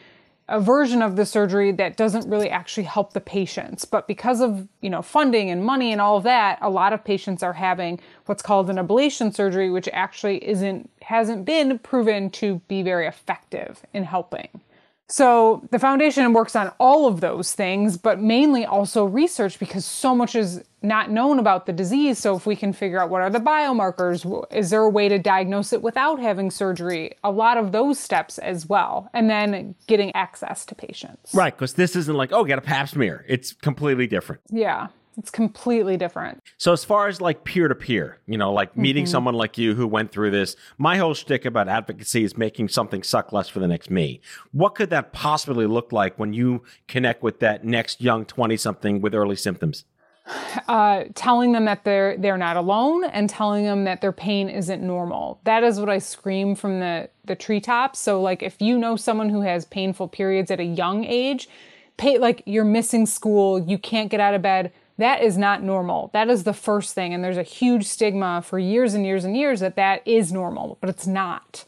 a 0.49 0.61
version 0.61 1.03
of 1.03 1.17
the 1.17 1.27
surgery 1.27 1.73
that 1.73 1.97
doesn't 1.97 2.29
really 2.29 2.49
actually 2.49 2.85
help 2.85 3.13
the 3.13 3.21
patients. 3.21 3.85
But 3.85 4.07
because 4.07 4.41
of, 4.41 4.69
you 4.81 4.91
know, 4.91 5.03
funding 5.03 5.51
and 5.51 5.65
money 5.65 5.91
and 5.91 6.01
all 6.01 6.19
of 6.19 6.23
that, 6.23 6.59
a 6.63 6.71
lot 6.71 6.93
of 6.93 7.03
patients 7.05 7.43
are 7.43 7.55
having 7.55 7.99
what's 8.27 8.43
called 8.43 8.71
an 8.71 8.77
ablation 8.77 9.35
surgery, 9.35 9.71
which 9.71 9.89
actually 9.93 10.47
isn't 10.47 10.91
hasn't 11.03 11.45
been 11.45 11.79
proven 11.79 12.31
to 12.31 12.61
be 12.69 12.83
very 12.83 13.07
effective 13.07 13.83
in 13.93 14.05
helping. 14.05 14.49
So 15.09 15.67
the 15.71 15.79
foundation 15.79 16.33
works 16.33 16.57
on 16.57 16.73
all 16.81 17.07
of 17.07 17.21
those 17.21 17.53
things, 17.55 17.97
but 17.97 18.21
mainly 18.21 18.65
also 18.65 19.05
research 19.05 19.59
because 19.59 19.85
so 19.85 20.15
much 20.15 20.35
is 20.35 20.65
not 20.83 21.11
known 21.11 21.39
about 21.39 21.67
the 21.67 21.73
disease. 21.73 22.19
So 22.19 22.37
if 22.37 22.45
we 22.45 22.57
can 22.57 22.73
figure 22.73 23.01
out 23.01 23.09
what 23.09 23.23
are 23.23 23.31
the 23.31 23.39
biomarkers, 23.39 24.45
is 24.53 24.71
there 24.71 24.83
a 24.83 24.91
way 24.91 25.09
to 25.09 25.19
diagnose 25.19 25.73
it 25.73 25.83
without 25.83 26.19
having 26.19 26.51
surgery? 26.51 27.13
A 27.23 27.31
lot 27.31 27.57
of 27.57 27.71
those 27.73 28.01
steps 28.01 28.39
as 28.39 28.69
well. 28.69 29.09
And 29.13 29.31
then 29.31 29.77
getting 29.87 30.15
access 30.15 30.67
to 30.67 30.75
patients. 30.75 31.33
Right, 31.33 31.55
because 31.55 31.75
this 31.75 31.95
isn't 31.95 32.17
like, 32.17 32.33
oh, 32.33 32.45
get 32.45 32.59
a 32.59 32.63
pap 32.63 32.89
smear. 32.89 33.25
It's 33.29 33.53
completely 33.53 34.09
different. 34.09 34.43
Yeah. 34.51 34.89
It's 35.19 35.31
completely 35.31 35.97
different. 35.97 36.43
So 36.59 36.73
as 36.73 36.85
far 36.85 37.09
as 37.09 37.21
like 37.21 37.45
peer 37.45 37.69
to 37.69 37.75
peer, 37.75 38.19
you 38.27 38.37
know, 38.37 38.53
like 38.53 38.77
meeting 38.77 39.05
Mm-hmm. 39.05 39.11
someone 39.11 39.35
like 39.35 39.57
you 39.57 39.75
who 39.75 39.87
went 39.87 40.13
through 40.13 40.31
this, 40.31 40.57
my 40.79 40.97
whole 40.99 41.15
shtick 41.15 41.45
about 41.45 41.69
advocacy 41.69 42.25
is 42.25 42.37
making 42.37 42.69
something 42.69 43.03
suck 43.03 43.33
less 43.33 43.49
for 43.49 43.61
the 43.61 43.69
next 43.69 43.91
me. 43.91 44.21
What 44.53 44.75
could 44.75 44.91
that 44.91 45.13
possibly 45.13 45.67
look 45.67 45.93
like 45.93 46.19
when 46.19 46.33
you 46.33 46.63
connect 46.87 47.23
with 47.23 47.41
that 47.41 47.65
next 47.65 48.01
young 48.01 48.25
twenty 48.27 48.57
something 48.57 49.01
with 49.01 49.15
early 49.15 49.37
symptoms? 49.37 49.85
uh, 50.69 51.05
telling 51.15 51.53
them 51.53 51.65
that 51.67 51.85
they're 51.85 52.17
they're 52.19 52.37
not 52.37 52.57
alone 52.57 53.05
and 53.05 53.31
telling 53.31 53.65
them 53.65 53.85
that 53.85 54.01
their 54.01 54.13
pain 54.13 54.49
isn't 54.49 54.83
normal. 54.83 55.41
That 55.45 55.63
is 55.63 55.79
what 55.81 55.89
I 55.89 55.99
scream 55.99 56.55
from 56.55 56.81
the 56.81 57.09
the 57.25 57.37
treetops. 57.37 57.99
So 58.01 58.21
like 58.21 58.43
if 58.43 58.61
you 58.61 58.79
know 58.79 58.97
someone 58.97 59.29
who 59.29 59.43
has 59.43 59.65
painful 59.65 60.09
periods 60.09 60.51
at 60.51 60.61
a 60.61 60.65
young 60.65 61.05
age, 61.05 61.49
pay 61.97 62.19
like 62.19 62.43
you're 62.47 62.65
missing 62.65 63.07
school, 63.07 63.59
you 63.59 63.79
can't 63.79 64.11
get 64.11 64.21
out 64.21 64.35
of 64.35 64.43
bed. 64.43 64.73
That 64.99 65.23
is 65.23 65.37
not 65.37 65.63
normal. 65.63 66.11
That 66.13 66.31
is 66.31 66.45
the 66.45 66.55
first 66.55 66.95
thing, 66.95 67.13
and 67.13 67.23
there's 67.23 67.37
a 67.37 67.43
huge 67.43 67.85
stigma 67.85 68.43
for 68.43 68.59
years 68.59 68.95
and 68.95 69.05
years 69.05 69.25
and 69.25 69.37
years 69.37 69.61
that 69.61 69.77
that 69.77 70.07
is 70.07 70.33
normal, 70.33 70.79
but 70.81 70.89
it's 70.89 71.07
not. 71.07 71.65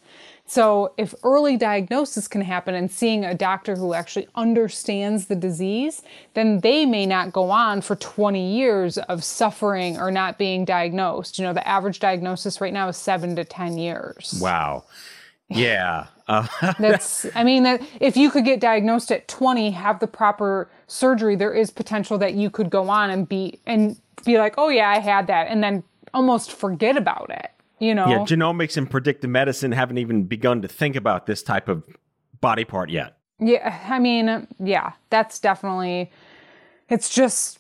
So, 0.46 0.94
if 0.96 1.14
early 1.24 1.58
diagnosis 1.58 2.26
can 2.26 2.40
happen 2.40 2.74
and 2.74 2.90
seeing 2.90 3.22
a 3.22 3.34
doctor 3.34 3.76
who 3.76 3.92
actually 3.92 4.28
understands 4.34 5.26
the 5.26 5.36
disease, 5.36 6.02
then 6.32 6.60
they 6.60 6.86
may 6.86 7.04
not 7.04 7.34
go 7.34 7.50
on 7.50 7.82
for 7.82 7.96
20 7.96 8.56
years 8.56 8.96
of 8.96 9.22
suffering 9.22 9.98
or 9.98 10.10
not 10.10 10.38
being 10.38 10.64
diagnosed. 10.64 11.38
You 11.38 11.44
know, 11.44 11.52
the 11.52 11.68
average 11.68 12.00
diagnosis 12.00 12.62
right 12.62 12.72
now 12.72 12.88
is 12.88 12.96
seven 12.96 13.36
to 13.36 13.44
10 13.44 13.76
years. 13.76 14.38
Wow. 14.40 14.84
Yeah. 15.50 16.06
Uh, 16.28 16.46
That's, 16.78 17.26
I 17.34 17.42
mean, 17.42 17.62
that 17.62 17.82
if 18.00 18.16
you 18.16 18.30
could 18.30 18.44
get 18.44 18.60
diagnosed 18.60 19.10
at 19.10 19.26
20, 19.28 19.70
have 19.70 19.98
the 19.98 20.06
proper 20.06 20.70
surgery, 20.86 21.36
there 21.36 21.54
is 21.54 21.70
potential 21.70 22.18
that 22.18 22.34
you 22.34 22.50
could 22.50 22.70
go 22.70 22.88
on 22.90 23.10
and 23.10 23.28
be, 23.28 23.60
and 23.66 23.98
be 24.24 24.38
like, 24.38 24.54
oh 24.58 24.68
yeah, 24.68 24.90
I 24.90 24.98
had 24.98 25.26
that, 25.28 25.48
and 25.48 25.62
then 25.62 25.82
almost 26.14 26.52
forget 26.52 26.96
about 26.96 27.30
it. 27.30 27.50
You 27.80 27.94
know? 27.94 28.08
yeah, 28.08 28.18
genomics 28.18 28.76
and 28.76 28.90
predictive 28.90 29.30
medicine 29.30 29.70
haven't 29.72 29.98
even 29.98 30.24
begun 30.24 30.62
to 30.62 30.68
think 30.68 30.96
about 30.96 31.26
this 31.26 31.42
type 31.42 31.68
of 31.68 31.84
body 32.40 32.64
part 32.64 32.90
yet. 32.90 33.18
Yeah, 33.38 33.78
I 33.88 34.00
mean, 34.00 34.48
yeah, 34.58 34.92
that's 35.10 35.38
definitely 35.38 36.10
it's 36.88 37.14
just 37.14 37.58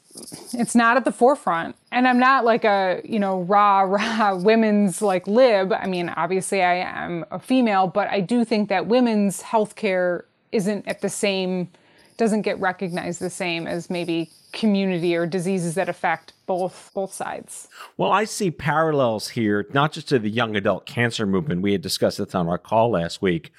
it's 0.52 0.74
not 0.74 0.96
at 0.96 1.04
the 1.04 1.12
forefront. 1.12 1.76
And 1.92 2.06
I'm 2.06 2.18
not 2.18 2.44
like 2.44 2.64
a, 2.64 3.00
you 3.04 3.18
know, 3.18 3.40
rah 3.42 3.80
rah 3.82 4.36
women's 4.36 5.02
like 5.02 5.26
lib. 5.26 5.72
I 5.72 5.86
mean, 5.86 6.08
obviously 6.10 6.62
I 6.62 6.76
am 6.76 7.24
a 7.30 7.38
female, 7.38 7.86
but 7.86 8.08
I 8.08 8.20
do 8.20 8.44
think 8.44 8.68
that 8.68 8.86
women's 8.86 9.42
healthcare 9.42 10.22
isn't 10.52 10.86
at 10.88 11.00
the 11.00 11.08
same 11.08 11.68
doesn't 12.16 12.42
get 12.42 12.58
recognized 12.58 13.20
the 13.20 13.30
same 13.30 13.68
as 13.68 13.88
maybe 13.88 14.28
community 14.52 15.14
or 15.14 15.24
diseases 15.24 15.76
that 15.76 15.88
affect 15.88 16.32
both 16.46 16.90
both 16.92 17.12
sides. 17.12 17.68
Well, 17.96 18.10
I 18.10 18.24
see 18.24 18.50
parallels 18.50 19.28
here, 19.28 19.66
not 19.72 19.92
just 19.92 20.08
to 20.08 20.18
the 20.18 20.28
young 20.28 20.56
adult 20.56 20.84
cancer 20.84 21.26
movement. 21.26 21.62
We 21.62 21.72
had 21.72 21.80
discussed 21.80 22.18
this 22.18 22.34
on 22.34 22.48
our 22.48 22.58
call 22.58 22.90
last 22.90 23.22
week. 23.22 23.52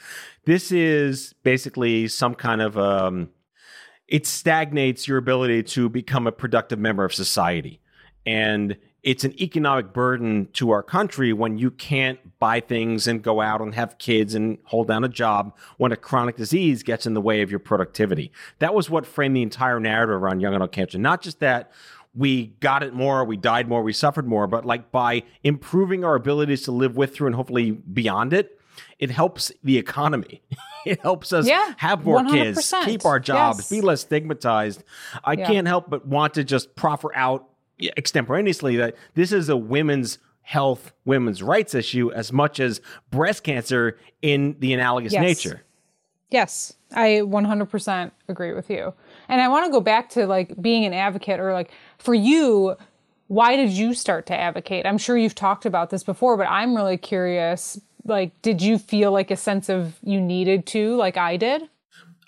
This 0.46 0.72
is 0.72 1.34
basically 1.44 2.08
some 2.10 2.36
kind 2.36 2.62
of 2.62 2.78
um, 2.78 3.30
it 4.10 4.26
stagnates 4.26 5.08
your 5.08 5.18
ability 5.18 5.64
to 5.64 5.88
become 5.88 6.28
a 6.28 6.32
productive 6.32 6.80
member 6.80 7.06
of 7.06 7.14
society. 7.14 7.80
And 8.26 8.76
it's 9.02 9.24
an 9.24 9.40
economic 9.40 9.94
burden 9.94 10.50
to 10.54 10.72
our 10.72 10.84
country 10.84 11.32
when 11.32 11.58
you 11.58 11.72
can't 11.72 12.20
buy 12.40 12.60
things 12.60 13.08
and 13.08 13.22
go 13.22 13.40
out 13.40 13.62
and 13.62 13.74
have 13.76 13.98
kids 13.98 14.36
and 14.36 14.58
hold 14.66 14.88
down 14.88 15.04
a 15.04 15.10
job 15.10 15.56
when 15.78 15.92
a 15.92 15.96
chronic 15.96 16.36
disease 16.36 16.84
gets 16.84 17.06
in 17.06 17.14
the 17.14 17.22
way 17.22 17.42
of 17.42 17.50
your 17.50 17.60
productivity. 17.60 18.32
That 18.58 18.74
was 18.74 18.90
what 18.90 19.06
framed 19.06 19.38
the 19.38 19.42
entire 19.42 19.80
narrative 19.80 20.16
around 20.16 20.42
young 20.42 20.54
adult 20.54 20.74
cancer. 20.74 20.98
Not 20.98 21.22
just 21.22 21.40
that 21.40 21.72
we 22.14 22.48
got 22.60 22.84
it 22.84 22.94
more, 22.94 23.24
we 23.24 23.38
died 23.38 23.70
more, 23.70 23.84
we 23.84 23.94
suffered 23.94 24.28
more, 24.28 24.48
but 24.48 24.66
like 24.66 24.92
by 24.92 25.24
improving 25.44 26.04
our 26.04 26.16
abilities 26.16 26.64
to 26.64 26.72
live 26.72 26.98
with, 26.98 27.16
through, 27.16 27.28
and 27.28 27.36
hopefully 27.36 27.72
beyond 27.72 28.34
it, 28.34 28.59
it 29.00 29.10
helps 29.12 29.52
the 29.64 29.78
economy. 29.78 30.42
it 30.86 31.02
helps 31.02 31.34
us 31.34 31.48
Yeah, 31.48 31.74
have 31.78 32.06
more 32.06 32.24
kids, 32.24 32.58
100%. 32.60 32.86
keep 32.86 33.06
our 33.06 33.20
jobs, 33.20 33.60
Yes. 33.60 33.70
be 33.70 33.82
less 33.82 34.02
stigmatized. 34.02 34.84
I 35.24 35.34
Yeah. 35.34 35.48
can't 35.48 35.68
help 35.68 35.90
but 35.90 36.06
want 36.08 36.34
to 36.36 36.44
just 36.44 36.76
proffer 36.76 37.16
out 37.16 37.46
extemporaneously 37.98 38.78
that 38.78 38.96
this 39.14 39.32
is 39.32 39.50
a 39.50 39.58
women's 39.58 40.18
health, 40.42 40.92
women's 41.06 41.44
rights 41.44 41.76
issue 41.76 42.12
as 42.12 42.34
much 42.34 42.60
as 42.60 42.82
breast 43.12 43.44
cancer 43.44 43.98
in 44.22 44.56
the 44.60 44.74
analogous 44.74 45.14
Yes. 45.14 45.22
nature. 45.22 45.62
Yes, 46.32 46.74
I 46.94 47.22
100% 47.24 48.12
agree 48.28 48.54
with 48.54 48.70
you. 48.70 48.94
And 49.28 49.42
I 49.42 49.48
want 49.48 49.66
to 49.66 49.72
go 49.72 49.80
back 49.82 50.10
to 50.12 50.28
like 50.28 50.60
being 50.62 50.86
an 50.86 50.94
advocate 50.94 51.40
or 51.40 51.54
like 51.54 51.72
for 51.98 52.14
you, 52.14 52.76
why 53.28 53.56
did 53.56 53.70
you 53.70 53.94
start 53.94 54.26
to 54.28 54.40
advocate? 54.40 54.86
I'm 54.86 54.98
sure 54.98 55.18
you've 55.18 55.36
talked 55.36 55.66
about 55.66 55.90
this 55.92 56.04
before, 56.04 56.36
but 56.38 56.48
I'm 56.50 56.76
really 56.76 56.98
curious. 56.98 57.80
Like, 58.06 58.42
did 58.42 58.62
you 58.62 58.78
feel 58.78 59.12
like 59.12 59.32
a 59.32 59.36
sense 59.36 59.70
of 59.70 59.98
you 60.02 60.20
needed 60.22 60.66
to, 60.68 60.96
like 60.96 61.18
I 61.18 61.38
did? 61.38 61.70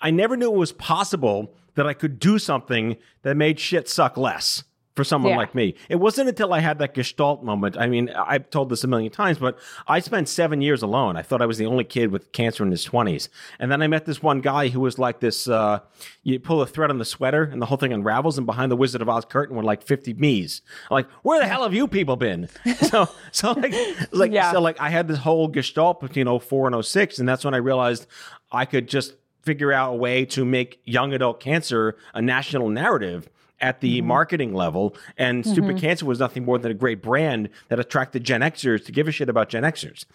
I 0.01 0.12
never 0.12 0.36
knew 0.36 0.51
it 0.51 0.57
was 0.57 0.71
possible 0.71 1.53
that 1.75 1.88
I 1.88 1.93
could 1.93 2.19
do 2.19 2.39
something 2.39 2.97
that 3.21 3.38
made 3.38 3.60
shit 3.60 3.88
suck 3.88 4.17
less 4.17 4.63
for 4.95 5.04
someone 5.06 5.32
Yeah. 5.32 5.38
like 5.38 5.56
me. 5.56 5.75
It 5.88 5.95
wasn't 5.95 6.27
until 6.27 6.54
I 6.54 6.60
had 6.60 6.80
that 6.80 6.93
gestalt 6.93 7.43
moment. 7.43 7.77
I 7.77 7.88
mean, 7.88 8.10
I've 8.10 8.49
told 8.49 8.69
this 8.69 8.84
a 8.84 8.88
million 8.88 9.10
times, 9.12 9.38
but 9.38 9.58
I 9.88 9.99
spent 10.01 10.27
seven 10.27 10.62
years 10.62 10.82
alone. 10.82 11.15
I 11.15 11.21
thought 11.21 11.41
I 11.41 11.45
was 11.45 11.58
the 11.58 11.65
only 11.65 11.86
kid 11.86 12.12
with 12.12 12.32
cancer 12.34 12.63
in 12.65 12.71
his 12.71 12.86
20s. 12.86 13.30
And 13.58 13.71
then 13.71 13.82
I 13.82 13.88
met 13.88 14.06
this 14.06 14.21
one 14.21 14.41
guy 14.41 14.67
who 14.67 14.82
was 14.82 14.99
like 14.99 15.21
this 15.21 15.47
uh, 15.47 15.80
you 16.23 16.39
pull 16.39 16.62
a 16.62 16.67
thread 16.67 16.89
on 16.89 16.97
the 16.97 17.06
sweater 17.06 17.43
and 17.43 17.62
the 17.62 17.65
whole 17.67 17.77
thing 17.77 17.93
unravels, 17.93 18.38
and 18.38 18.45
behind 18.45 18.69
the 18.71 18.75
Wizard 18.75 19.01
of 19.01 19.08
Oz 19.08 19.23
curtain 19.23 19.56
were 19.56 19.63
like 19.63 19.82
50 19.82 20.13
me's. 20.15 20.62
I'm 20.89 20.95
like, 20.95 21.10
where 21.23 21.39
the 21.39 21.47
hell 21.47 21.63
have 21.63 21.73
you 21.73 21.88
people 21.88 22.17
been? 22.17 22.49
so, 22.82 23.08
so 23.32 23.54
like, 23.54 23.73
like, 24.12 24.32
Yeah. 24.32 24.51
so 24.51 24.60
like, 24.60 24.80
I 24.82 24.89
had 24.89 25.08
this 25.08 25.19
whole 25.19 25.47
gestalt 25.47 26.01
between 26.01 26.27
04 26.39 26.67
and 26.67 26.86
06, 26.86 27.17
and 27.19 27.30
that's 27.30 27.45
when 27.45 27.54
I 27.54 27.58
realized 27.58 28.08
I 28.51 28.65
could 28.65 28.89
just 28.89 29.13
figure 29.43 29.71
out 29.71 29.93
a 29.93 29.95
way 29.95 30.25
to 30.25 30.43
make 30.45 30.80
young 30.86 31.13
adult 31.13 31.39
cancer 31.39 31.95
a 32.13 32.21
national 32.21 32.69
narrative 32.69 33.27
at 33.62 33.80
the 33.82 34.00
Mm-hmm. 34.00 34.08
marketing 34.08 34.54
level. 34.54 34.95
And 35.17 35.45
Stupid 35.45 35.78
Cancer 35.78 36.06
was 36.06 36.19
nothing 36.19 36.43
more 36.45 36.58
than 36.58 36.71
a 36.71 36.76
great 36.76 37.02
brand 37.02 37.50
that 37.69 37.80
attracted 37.80 38.24
Gen 38.24 38.41
Xers 38.41 38.86
to 38.86 38.91
give 38.91 39.08
a 39.08 39.12
shit 39.12 39.30
about 39.30 39.50
Gen 39.50 39.63
Xers. 39.63 40.06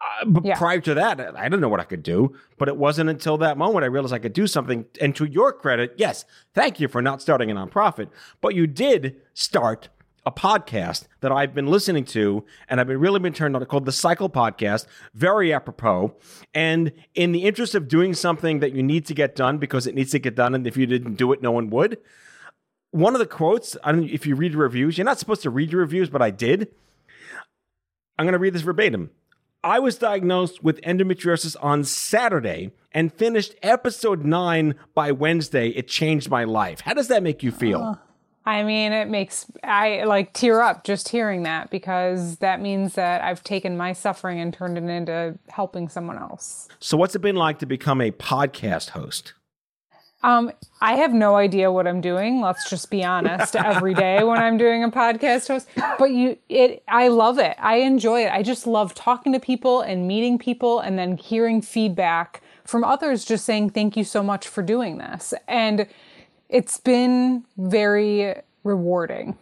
Uh, 0.00 0.24
but 0.26 0.44
Yeah. 0.44 0.56
prior 0.58 0.80
to 0.80 0.94
that, 0.94 1.20
I 1.36 1.44
didn't 1.44 1.60
know 1.60 1.68
what 1.68 1.78
I 1.80 1.84
could 1.84 2.02
do. 2.02 2.34
But 2.58 2.68
it 2.68 2.76
wasn't 2.76 3.08
until 3.10 3.38
that 3.38 3.56
moment 3.56 3.84
I 3.84 3.86
realized 3.86 4.12
I 4.14 4.18
could 4.18 4.32
do 4.32 4.46
something. 4.48 4.86
And 5.00 5.14
to 5.16 5.24
your 5.26 5.52
credit, 5.52 5.94
yes, 5.96 6.24
thank 6.54 6.80
you 6.80 6.88
for 6.88 7.00
not 7.02 7.22
starting 7.22 7.50
a 7.50 7.54
nonprofit. 7.54 8.08
But 8.40 8.54
you 8.54 8.66
did 8.66 9.16
start 9.34 9.88
a 10.24 10.30
podcast 10.30 11.08
that 11.20 11.32
I've 11.32 11.52
been 11.52 11.66
listening 11.66 12.04
to 12.06 12.44
and 12.68 12.80
I've 12.80 12.86
been 12.86 13.00
really 13.00 13.18
been 13.18 13.32
turned 13.32 13.56
on 13.56 13.64
called 13.66 13.86
the 13.86 13.92
Cycle 13.92 14.30
Podcast, 14.30 14.86
very 15.14 15.52
apropos. 15.52 16.14
And 16.54 16.92
in 17.14 17.32
the 17.32 17.44
interest 17.44 17.74
of 17.74 17.88
doing 17.88 18.14
something 18.14 18.60
that 18.60 18.72
you 18.72 18.82
need 18.84 19.04
to 19.06 19.14
get 19.14 19.34
done 19.34 19.58
because 19.58 19.86
it 19.86 19.96
needs 19.96 20.12
to 20.12 20.20
get 20.20 20.36
done, 20.36 20.54
and 20.54 20.64
if 20.66 20.76
you 20.76 20.86
didn't 20.86 21.14
do 21.14 21.32
it, 21.32 21.42
no 21.42 21.50
one 21.50 21.70
would. 21.70 21.98
One 22.92 23.14
of 23.14 23.18
the 23.18 23.26
quotes, 23.26 23.76
I 23.82 23.92
don't 23.92 24.08
if 24.08 24.26
you 24.26 24.36
read 24.36 24.54
reviews, 24.54 24.96
you're 24.96 25.04
not 25.04 25.18
supposed 25.18 25.42
to 25.42 25.50
read 25.50 25.74
reviews, 25.74 26.08
but 26.08 26.22
I 26.22 26.30
did. 26.30 26.68
I'm 28.18 28.26
going 28.26 28.34
to 28.34 28.38
read 28.38 28.52
this 28.52 28.62
verbatim. 28.62 29.10
I 29.64 29.78
was 29.78 29.96
diagnosed 29.96 30.62
with 30.62 30.80
endometriosis 30.82 31.56
on 31.60 31.84
Saturday 31.84 32.72
and 32.92 33.12
finished 33.12 33.54
episode 33.62 34.24
nine 34.24 34.74
by 34.94 35.12
Wednesday. 35.12 35.68
It 35.68 35.88
changed 35.88 36.28
my 36.28 36.44
life. 36.44 36.80
How 36.80 36.94
does 36.94 37.08
that 37.08 37.22
make 37.22 37.42
you 37.42 37.50
feel? 37.50 37.98
I 38.44 38.64
mean, 38.64 38.92
it 38.92 39.08
makes 39.08 39.46
I 39.62 40.02
like 40.04 40.32
tear 40.32 40.60
up 40.60 40.84
just 40.84 41.08
hearing 41.08 41.44
that 41.44 41.70
because 41.70 42.38
that 42.38 42.60
means 42.60 42.94
that 42.94 43.22
I've 43.22 43.44
taken 43.44 43.76
my 43.76 43.92
suffering 43.92 44.40
and 44.40 44.52
turned 44.52 44.76
it 44.76 44.84
into 44.84 45.38
helping 45.48 45.88
someone 45.88 46.18
else. 46.18 46.68
So, 46.80 46.96
what's 46.96 47.14
it 47.14 47.20
been 47.20 47.36
like 47.36 47.60
to 47.60 47.66
become 47.66 48.00
a 48.00 48.10
podcast 48.10 48.90
host? 48.90 49.34
Um, 50.24 50.52
I 50.80 50.94
have 50.94 51.12
no 51.12 51.36
idea 51.36 51.72
what 51.72 51.86
I'm 51.86 52.00
doing. 52.00 52.40
Let's 52.40 52.68
just 52.70 52.90
be 52.90 53.04
honest. 53.04 53.56
Every 53.56 53.94
day 53.94 54.22
when 54.22 54.38
I'm 54.38 54.56
doing 54.56 54.84
a 54.84 54.90
podcast 54.90 55.48
host, 55.48 55.68
but 55.98 56.10
you, 56.10 56.38
it, 56.48 56.82
I 56.86 57.08
love 57.08 57.38
it. 57.38 57.56
I 57.58 57.76
enjoy 57.76 58.24
it. 58.26 58.32
I 58.32 58.42
just 58.42 58.66
love 58.66 58.94
talking 58.94 59.32
to 59.32 59.40
people 59.40 59.80
and 59.80 60.06
meeting 60.06 60.38
people, 60.38 60.80
and 60.80 60.98
then 60.98 61.16
hearing 61.16 61.60
feedback 61.60 62.40
from 62.64 62.84
others 62.84 63.24
just 63.24 63.44
saying, 63.44 63.70
thank 63.70 63.96
you 63.96 64.04
so 64.04 64.22
much 64.22 64.46
for 64.46 64.62
doing 64.62 64.98
this. 64.98 65.34
And 65.48 65.86
it's 66.48 66.78
been 66.78 67.44
very 67.56 68.34
rewarding. 68.62 69.36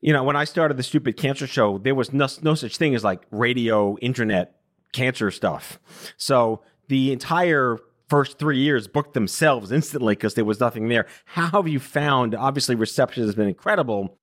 You 0.00 0.12
know, 0.12 0.22
when 0.22 0.36
I 0.36 0.44
started 0.44 0.76
the 0.76 0.82
Stupid 0.82 1.16
Cancer 1.16 1.46
Show, 1.46 1.78
there 1.78 1.94
was 1.94 2.12
no, 2.12 2.28
no 2.42 2.54
such 2.54 2.76
thing 2.76 2.94
as 2.94 3.02
like 3.02 3.22
radio, 3.30 3.96
internet, 3.98 4.56
cancer 4.92 5.30
stuff. 5.30 5.78
So 6.18 6.60
the 6.88 7.10
entire 7.10 7.78
first 8.08 8.38
three 8.38 8.58
years 8.58 8.86
booked 8.86 9.14
themselves 9.14 9.72
instantly 9.72 10.14
because 10.14 10.34
there 10.34 10.44
was 10.44 10.60
nothing 10.60 10.88
there. 10.88 11.06
How 11.24 11.48
have 11.48 11.68
you 11.68 11.80
found? 11.80 12.34
Obviously, 12.34 12.74
reception 12.74 13.24
has 13.24 13.34
been 13.34 13.48
incredible. 13.48 14.18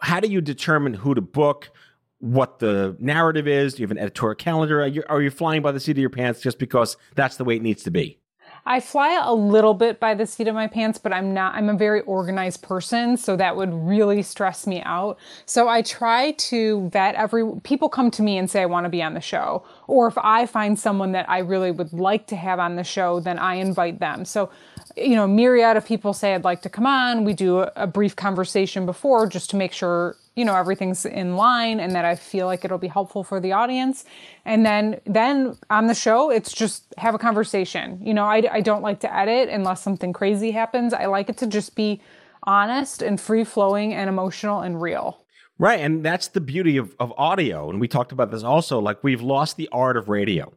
How 0.00 0.20
do 0.20 0.28
you 0.28 0.40
determine 0.40 0.94
who 0.94 1.14
to 1.14 1.20
book? 1.20 1.70
What 2.18 2.58
the 2.58 2.96
narrative 2.98 3.46
is? 3.46 3.74
Do 3.74 3.82
you 3.82 3.84
have 3.84 3.90
an 3.90 3.98
editorial 3.98 4.36
calendar? 4.36 4.82
Are 4.82 4.86
you, 4.86 5.02
are 5.08 5.20
you 5.20 5.30
flying 5.30 5.62
by 5.62 5.72
the 5.72 5.80
seat 5.80 5.92
of 5.92 5.98
your 5.98 6.10
pants 6.10 6.40
just 6.40 6.58
because 6.58 6.96
that's 7.14 7.36
the 7.36 7.44
way 7.44 7.56
it 7.56 7.62
needs 7.62 7.82
to 7.84 7.90
be? 7.90 8.18
I 8.68 8.80
fly 8.80 9.20
a 9.22 9.32
little 9.32 9.74
bit 9.74 10.00
by 10.00 10.14
the 10.14 10.26
seat 10.26 10.48
of 10.48 10.54
my 10.54 10.66
pants, 10.66 10.98
but 10.98 11.12
I'm 11.12 11.32
not, 11.32 11.54
I'm 11.54 11.68
a 11.68 11.74
very 11.74 12.00
organized 12.00 12.62
person. 12.62 13.16
So 13.16 13.36
that 13.36 13.56
would 13.56 13.72
really 13.72 14.22
stress 14.22 14.66
me 14.66 14.82
out. 14.82 15.18
So 15.46 15.68
I 15.68 15.82
try 15.82 16.32
to 16.32 16.88
vet 16.88 17.14
every, 17.14 17.48
people 17.62 17.88
come 17.88 18.10
to 18.10 18.22
me 18.22 18.38
and 18.38 18.50
say, 18.50 18.62
I 18.62 18.66
want 18.66 18.84
to 18.84 18.90
be 18.90 19.02
on 19.02 19.14
the 19.14 19.20
show. 19.20 19.64
Or 19.86 20.08
if 20.08 20.18
I 20.18 20.46
find 20.46 20.76
someone 20.76 21.12
that 21.12 21.30
I 21.30 21.38
really 21.38 21.70
would 21.70 21.92
like 21.92 22.26
to 22.26 22.36
have 22.36 22.58
on 22.58 22.74
the 22.74 22.82
show, 22.82 23.20
then 23.20 23.38
I 23.38 23.54
invite 23.54 24.00
them. 24.00 24.24
So, 24.24 24.50
you 24.96 25.14
know, 25.14 25.28
myriad 25.28 25.76
of 25.76 25.86
people 25.86 26.12
say, 26.12 26.34
I'd 26.34 26.42
like 26.42 26.62
to 26.62 26.68
come 26.68 26.86
on. 26.86 27.24
We 27.24 27.34
do 27.34 27.60
a, 27.76 27.86
brief 27.86 28.16
conversation 28.16 28.84
before 28.84 29.28
just 29.28 29.48
to 29.50 29.56
make 29.56 29.72
sure 29.72 30.16
you 30.36 30.44
know 30.44 30.54
everything's 30.54 31.04
in 31.04 31.34
line 31.36 31.80
and 31.80 31.92
that 31.92 32.04
I 32.04 32.14
feel 32.14 32.46
like 32.46 32.64
it'll 32.64 32.78
be 32.78 32.88
helpful 32.88 33.24
for 33.24 33.40
the 33.40 33.52
audience. 33.52 34.04
And 34.44 34.64
then 34.64 35.00
then 35.06 35.56
on 35.70 35.86
the 35.86 35.94
show, 35.94 36.30
it's 36.30 36.52
just 36.52 36.94
have 36.98 37.14
a 37.14 37.18
conversation. 37.18 37.98
You 38.02 38.14
know, 38.14 38.24
I, 38.24 38.42
I 38.52 38.60
don't 38.60 38.82
like 38.82 39.00
to 39.00 39.14
edit 39.14 39.48
unless 39.48 39.82
something 39.82 40.12
crazy 40.12 40.50
happens. 40.52 40.92
I 40.92 41.06
like 41.06 41.30
it 41.30 41.38
to 41.38 41.46
just 41.46 41.74
be 41.74 42.00
honest 42.44 43.02
and 43.02 43.20
free 43.20 43.44
flowing 43.44 43.94
and 43.94 44.08
emotional 44.08 44.60
and 44.60 44.80
real. 44.80 45.24
Right. 45.58 45.80
And 45.80 46.04
that's 46.04 46.28
the 46.28 46.40
beauty 46.42 46.76
of, 46.76 46.94
of 47.00 47.14
audio. 47.16 47.70
And 47.70 47.80
we 47.80 47.88
talked 47.88 48.12
about 48.12 48.30
this 48.30 48.42
also. 48.42 48.78
Like 48.78 49.02
we've 49.02 49.22
lost 49.22 49.56
the 49.56 49.70
art 49.72 49.96
of 49.96 50.10
radio. 50.10 50.52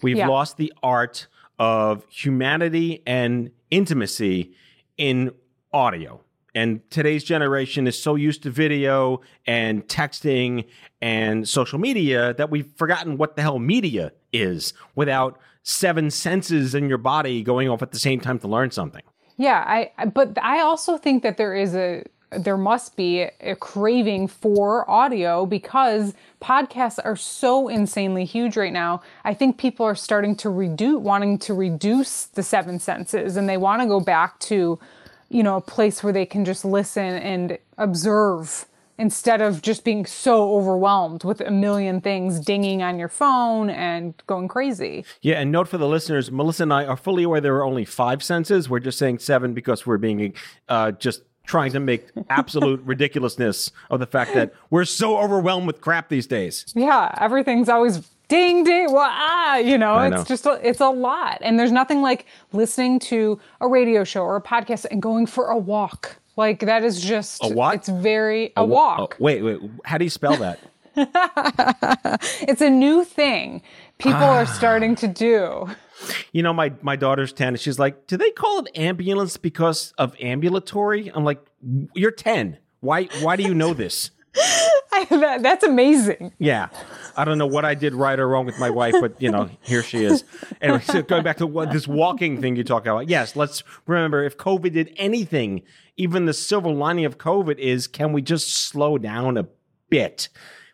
We've 0.00 0.16
yeah. 0.16 0.28
lost 0.28 0.56
the 0.56 0.72
art 0.82 1.26
of 1.58 2.06
humanity 2.08 3.02
and 3.06 3.50
intimacy 3.70 4.54
in 4.96 5.32
audio 5.74 6.22
and 6.54 6.88
today's 6.90 7.24
generation 7.24 7.86
is 7.86 8.00
so 8.00 8.14
used 8.14 8.42
to 8.42 8.50
video 8.50 9.20
and 9.46 9.86
texting 9.86 10.66
and 11.00 11.48
social 11.48 11.78
media 11.78 12.34
that 12.34 12.50
we've 12.50 12.70
forgotten 12.76 13.16
what 13.16 13.36
the 13.36 13.42
hell 13.42 13.58
media 13.58 14.12
is 14.32 14.72
without 14.94 15.38
seven 15.62 16.10
senses 16.10 16.74
in 16.74 16.88
your 16.88 16.98
body 16.98 17.42
going 17.42 17.68
off 17.68 17.82
at 17.82 17.92
the 17.92 17.98
same 17.98 18.20
time 18.20 18.38
to 18.38 18.48
learn 18.48 18.70
something. 18.70 19.02
Yeah, 19.36 19.64
I 19.66 20.06
but 20.06 20.36
I 20.42 20.60
also 20.60 20.98
think 20.98 21.22
that 21.22 21.36
there 21.38 21.54
is 21.54 21.74
a 21.74 22.04
there 22.30 22.56
must 22.56 22.96
be 22.96 23.22
a 23.40 23.56
craving 23.56 24.28
for 24.28 24.88
audio 24.88 25.46
because 25.46 26.14
podcasts 26.40 26.98
are 27.04 27.16
so 27.16 27.68
insanely 27.68 28.24
huge 28.24 28.56
right 28.56 28.72
now. 28.72 29.02
I 29.24 29.34
think 29.34 29.58
people 29.58 29.84
are 29.84 29.94
starting 29.94 30.36
to 30.36 30.50
reduce 30.50 31.00
wanting 31.00 31.38
to 31.40 31.54
reduce 31.54 32.26
the 32.26 32.42
seven 32.42 32.78
senses 32.78 33.36
and 33.36 33.48
they 33.48 33.56
want 33.56 33.82
to 33.82 33.88
go 33.88 33.98
back 33.98 34.38
to 34.40 34.78
you 35.30 35.42
know, 35.42 35.56
a 35.56 35.60
place 35.60 36.02
where 36.02 36.12
they 36.12 36.26
can 36.26 36.44
just 36.44 36.64
listen 36.64 37.04
and 37.04 37.58
observe 37.78 38.66
instead 38.98 39.40
of 39.40 39.62
just 39.62 39.82
being 39.82 40.04
so 40.04 40.54
overwhelmed 40.56 41.24
with 41.24 41.40
a 41.40 41.50
million 41.50 42.02
things 42.02 42.38
dinging 42.38 42.82
on 42.82 42.98
your 42.98 43.08
phone 43.08 43.70
and 43.70 44.12
going 44.26 44.46
crazy. 44.46 45.04
Yeah, 45.22 45.40
and 45.40 45.50
note 45.50 45.68
for 45.68 45.78
the 45.78 45.88
listeners, 45.88 46.30
Melissa 46.30 46.64
and 46.64 46.72
I 46.72 46.84
are 46.84 46.98
fully 46.98 47.22
aware 47.22 47.40
there 47.40 47.56
are 47.56 47.64
only 47.64 47.86
five 47.86 48.22
senses. 48.22 48.68
We're 48.68 48.80
just 48.80 48.98
saying 48.98 49.20
seven 49.20 49.54
because 49.54 49.86
we're 49.86 49.96
being 49.96 50.34
uh, 50.68 50.92
just 50.92 51.22
trying 51.46 51.72
to 51.72 51.80
make 51.80 52.08
absolute 52.28 52.82
ridiculousness 52.84 53.72
of 53.88 54.00
the 54.00 54.06
fact 54.06 54.34
that 54.34 54.52
we're 54.68 54.84
so 54.84 55.16
overwhelmed 55.16 55.66
with 55.66 55.80
crap 55.80 56.10
these 56.10 56.26
days. 56.26 56.66
Yeah, 56.76 57.14
everything's 57.18 57.70
always 57.70 58.06
ding 58.30 58.64
ding 58.64 58.90
well 58.92 59.10
ah 59.10 59.56
you 59.56 59.76
know 59.76 59.94
I 59.94 60.06
it's 60.06 60.16
know. 60.16 60.24
just 60.24 60.46
a, 60.46 60.66
it's 60.66 60.80
a 60.80 60.88
lot. 60.88 61.38
And 61.42 61.58
there's 61.58 61.72
nothing 61.72 62.00
like 62.00 62.26
listening 62.52 62.98
to 63.00 63.38
a 63.60 63.68
radio 63.68 64.04
show 64.04 64.22
or 64.22 64.36
a 64.36 64.42
podcast 64.42 64.86
and 64.90 65.02
going 65.02 65.26
for 65.26 65.48
a 65.48 65.58
walk. 65.58 66.16
Like 66.36 66.60
that 66.60 66.84
is 66.84 67.02
just 67.02 67.44
a 67.44 67.48
what? 67.48 67.74
it's 67.74 67.88
very 67.88 68.52
a, 68.56 68.62
a 68.62 68.64
walk. 68.64 69.16
oh, 69.20 69.24
wait 69.24 69.42
wait 69.42 69.58
how 69.84 69.98
do 69.98 70.04
you 70.04 70.10
spell 70.10 70.36
that? 70.36 70.58
It's 72.48 72.60
a 72.60 72.70
new 72.70 73.04
thing 73.04 73.62
people 73.98 74.22
ah. 74.22 74.38
are 74.38 74.46
starting 74.46 74.94
to 74.96 75.08
do. 75.08 75.68
You 76.32 76.42
know 76.42 76.52
my 76.52 76.72
my 76.80 76.96
daughter's 76.96 77.32
10 77.32 77.48
and 77.48 77.60
she's 77.60 77.78
like 77.78 78.06
do 78.06 78.16
they 78.16 78.30
call 78.30 78.60
it 78.60 78.70
ambulance 78.76 79.36
because 79.36 79.92
of 79.98 80.14
ambulatory? 80.20 81.10
I'm 81.12 81.24
like 81.24 81.44
you're 81.94 82.10
10 82.10 82.58
why 82.80 83.04
why 83.20 83.36
do 83.36 83.42
you 83.42 83.54
know 83.54 83.74
this 83.84 84.10
that, 85.10 85.42
that's 85.42 85.64
amazing. 85.64 86.32
Yeah. 86.38 86.68
I 87.16 87.24
don't 87.24 87.38
know 87.38 87.46
what 87.46 87.64
I 87.64 87.74
did 87.74 87.94
right 87.94 88.18
or 88.18 88.28
wrong 88.28 88.46
with 88.46 88.58
my 88.58 88.70
wife, 88.70 88.94
but 89.00 89.20
you 89.20 89.30
know, 89.30 89.48
here 89.62 89.82
she 89.82 90.04
is. 90.04 90.24
Anyway, 90.60 90.80
so 90.80 91.02
going 91.02 91.22
back 91.22 91.36
to 91.38 91.46
what 91.46 91.72
this 91.72 91.86
walking 91.86 92.40
thing 92.40 92.56
you 92.56 92.64
talk 92.64 92.82
about. 92.82 93.08
Yes, 93.08 93.36
let's 93.36 93.62
remember 93.86 94.24
if 94.24 94.36
COVID 94.36 94.72
did 94.72 94.92
anything, 94.96 95.62
even 95.96 96.24
the 96.24 96.34
silver 96.34 96.70
lining 96.70 97.04
of 97.04 97.18
COVID 97.18 97.58
is 97.58 97.86
can 97.86 98.12
we 98.12 98.22
just 98.22 98.52
slow 98.52 98.98
down 98.98 99.36
a 99.36 99.46
bit? 99.88 100.28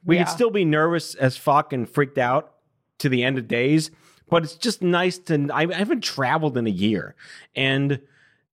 We 0.04 0.16
yeah. 0.16 0.24
could 0.24 0.30
still 0.30 0.50
be 0.50 0.64
nervous 0.64 1.14
as 1.14 1.36
fuck 1.36 1.72
and 1.72 1.88
freaked 1.88 2.18
out 2.18 2.54
to 2.98 3.08
the 3.08 3.22
end 3.22 3.38
of 3.38 3.48
days, 3.48 3.90
but 4.28 4.44
it's 4.44 4.54
just 4.54 4.82
nice 4.82 5.18
to. 5.18 5.48
I, 5.52 5.62
I 5.62 5.74
haven't 5.74 6.02
traveled 6.02 6.56
in 6.56 6.66
a 6.66 6.70
year 6.70 7.14
and 7.54 8.00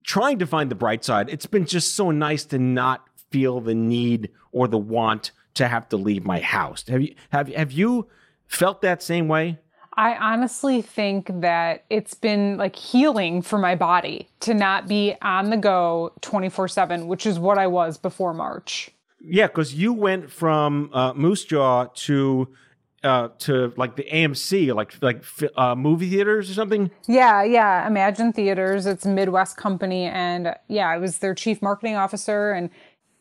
trying 0.03 0.39
to 0.39 0.47
find 0.47 0.69
the 0.69 0.75
bright 0.75 1.05
side. 1.05 1.29
It's 1.29 1.45
been 1.45 1.65
just 1.65 1.95
so 1.95 2.11
nice 2.11 2.43
to 2.45 2.59
not 2.59 3.07
feel 3.31 3.61
the 3.61 3.75
need 3.75 4.29
or 4.51 4.67
the 4.67 4.77
want 4.77 5.31
to 5.55 5.67
have 5.67 5.89
to 5.89 5.97
leave 5.97 6.25
my 6.25 6.39
house. 6.39 6.83
Have 6.87 7.01
you 7.01 7.15
have 7.29 7.47
have 7.49 7.71
you 7.71 8.07
felt 8.47 8.81
that 8.81 9.01
same 9.03 9.27
way? 9.27 9.59
I 9.95 10.15
honestly 10.15 10.81
think 10.81 11.29
that 11.41 11.85
it's 11.89 12.15
been 12.15 12.57
like 12.57 12.75
healing 12.75 13.43
for 13.43 13.59
my 13.59 13.75
body 13.75 14.27
to 14.39 14.53
not 14.55 14.87
be 14.87 15.15
on 15.21 15.51
the 15.51 15.57
go 15.57 16.13
24/7, 16.21 17.05
which 17.05 17.25
is 17.25 17.37
what 17.37 17.57
I 17.57 17.67
was 17.67 17.97
before 17.97 18.33
March. 18.33 18.89
Yeah, 19.21 19.47
cuz 19.47 19.73
you 19.73 19.93
went 19.93 20.31
from 20.31 20.89
uh, 20.93 21.13
Moose 21.13 21.45
Jaw 21.45 21.85
to 21.85 22.47
uh, 23.03 23.29
to 23.37 23.73
like 23.75 23.95
the 23.95 24.03
AMC, 24.03 24.73
like 24.73 24.93
like 25.01 25.23
uh, 25.57 25.75
movie 25.75 26.09
theaters 26.09 26.49
or 26.49 26.53
something. 26.53 26.89
Yeah, 27.07 27.43
yeah. 27.43 27.87
Emagine 27.87 28.33
Theaters. 28.33 28.85
It's 28.85 29.05
Midwest 29.05 29.57
company, 29.57 30.05
and 30.05 30.55
yeah, 30.67 30.87
I 30.87 30.97
was 30.97 31.19
their 31.19 31.35
chief 31.35 31.61
marketing 31.61 31.95
officer, 31.95 32.51
and 32.51 32.69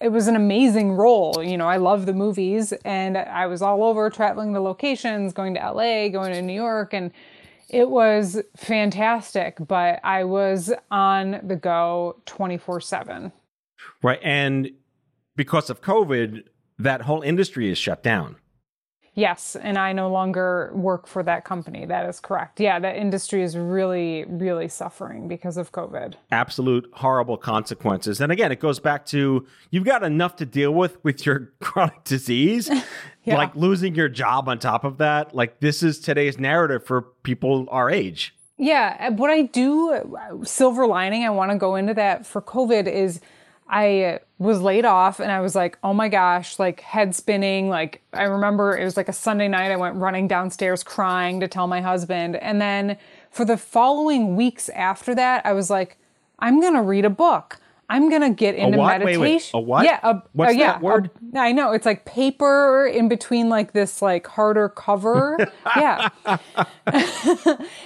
it 0.02 0.10
was 0.10 0.26
an 0.26 0.36
amazing 0.36 0.92
role. 0.92 1.42
You 1.42 1.56
know, 1.56 1.68
I 1.68 1.76
love 1.76 2.06
the 2.06 2.12
movies 2.12 2.72
and 2.84 3.16
I 3.16 3.46
was 3.46 3.62
all 3.62 3.84
over 3.84 4.10
traveling 4.10 4.52
the 4.52 4.60
locations, 4.60 5.32
going 5.32 5.54
to 5.54 5.60
LA, 5.60 6.08
going 6.08 6.32
to 6.32 6.42
New 6.42 6.52
York, 6.52 6.92
and 6.92 7.12
it 7.68 7.88
was 7.88 8.40
fantastic. 8.56 9.56
But 9.66 10.00
I 10.02 10.24
was 10.24 10.72
on 10.90 11.40
the 11.42 11.56
go 11.56 12.20
24 12.26 12.80
7. 12.80 13.32
Right. 14.02 14.20
And 14.22 14.70
because 15.36 15.70
of 15.70 15.80
COVID, 15.80 16.44
that 16.78 17.02
whole 17.02 17.22
industry 17.22 17.70
is 17.70 17.78
shut 17.78 18.02
down. 18.02 18.36
Yes, 19.14 19.56
and 19.56 19.76
I 19.76 19.92
no 19.92 20.10
longer 20.10 20.70
work 20.74 21.06
for 21.06 21.22
that 21.22 21.44
company. 21.44 21.84
That 21.84 22.08
is 22.08 22.18
correct. 22.18 22.58
Yeah, 22.60 22.78
that 22.78 22.96
industry 22.96 23.42
is 23.42 23.58
really, 23.58 24.24
really 24.26 24.68
suffering 24.68 25.28
because 25.28 25.58
of 25.58 25.70
COVID. 25.70 26.14
Absolute 26.30 26.88
horrible 26.94 27.36
consequences. 27.36 28.22
And 28.22 28.32
again, 28.32 28.50
it 28.52 28.58
goes 28.60 28.80
back 28.80 29.04
to 29.06 29.46
you've 29.70 29.84
got 29.84 30.02
enough 30.02 30.36
to 30.36 30.46
deal 30.46 30.72
with 30.72 31.02
with 31.04 31.26
your 31.26 31.52
chronic 31.60 32.04
disease. 32.04 32.70
yeah. 33.24 33.36
Like 33.36 33.54
losing 33.54 33.94
your 33.94 34.08
job 34.08 34.48
on 34.48 34.58
top 34.58 34.82
of 34.82 34.96
that. 34.98 35.34
Like 35.34 35.60
this 35.60 35.82
is 35.82 36.00
today's 36.00 36.38
narrative 36.38 36.84
for 36.86 37.02
people 37.02 37.68
our 37.70 37.90
age. 37.90 38.34
Yeah, 38.56 39.10
what 39.10 39.30
I 39.30 39.42
do, 39.42 39.92
uh, 39.92 40.44
silver 40.44 40.86
lining, 40.86 41.24
I 41.24 41.30
want 41.30 41.50
to 41.50 41.58
go 41.58 41.74
into 41.74 41.94
that 41.94 42.24
for 42.24 42.40
COVID 42.40 42.86
is 42.86 43.20
I 43.72 44.20
was 44.38 44.60
laid 44.60 44.84
off 44.84 45.18
and 45.18 45.32
I 45.32 45.40
was 45.40 45.54
like, 45.54 45.78
oh 45.82 45.94
my 45.94 46.08
gosh, 46.08 46.58
like 46.58 46.80
head 46.80 47.14
spinning. 47.14 47.70
Like, 47.70 48.02
I 48.12 48.24
remember 48.24 48.76
it 48.76 48.84
was 48.84 48.98
like 48.98 49.08
a 49.08 49.14
Sunday 49.14 49.48
night. 49.48 49.70
I 49.70 49.76
went 49.76 49.96
running 49.96 50.28
downstairs 50.28 50.84
crying 50.84 51.40
to 51.40 51.48
tell 51.48 51.66
my 51.66 51.80
husband. 51.80 52.36
And 52.36 52.60
then 52.60 52.98
for 53.30 53.46
the 53.46 53.56
following 53.56 54.36
weeks 54.36 54.68
after 54.68 55.14
that, 55.14 55.46
I 55.46 55.54
was 55.54 55.70
like, 55.70 55.96
I'm 56.38 56.60
going 56.60 56.74
to 56.74 56.82
read 56.82 57.06
a 57.06 57.10
book. 57.10 57.60
I'm 57.92 58.08
gonna 58.08 58.30
get 58.30 58.54
into 58.54 58.80
a 58.80 58.86
meditation. 58.86 59.20
Wait, 59.20 59.32
wait. 59.34 59.50
A 59.52 59.60
what? 59.60 59.84
Yeah. 59.84 60.00
A, 60.02 60.22
What's 60.32 60.54
uh, 60.54 60.56
yeah, 60.56 60.72
that 60.72 60.82
word? 60.82 61.10
A, 61.34 61.38
I 61.38 61.52
know 61.52 61.72
it's 61.72 61.84
like 61.84 62.06
paper 62.06 62.86
in 62.86 63.08
between 63.08 63.50
like 63.50 63.72
this 63.72 64.00
like 64.00 64.26
harder 64.26 64.70
cover. 64.70 65.36
yeah. 65.76 66.08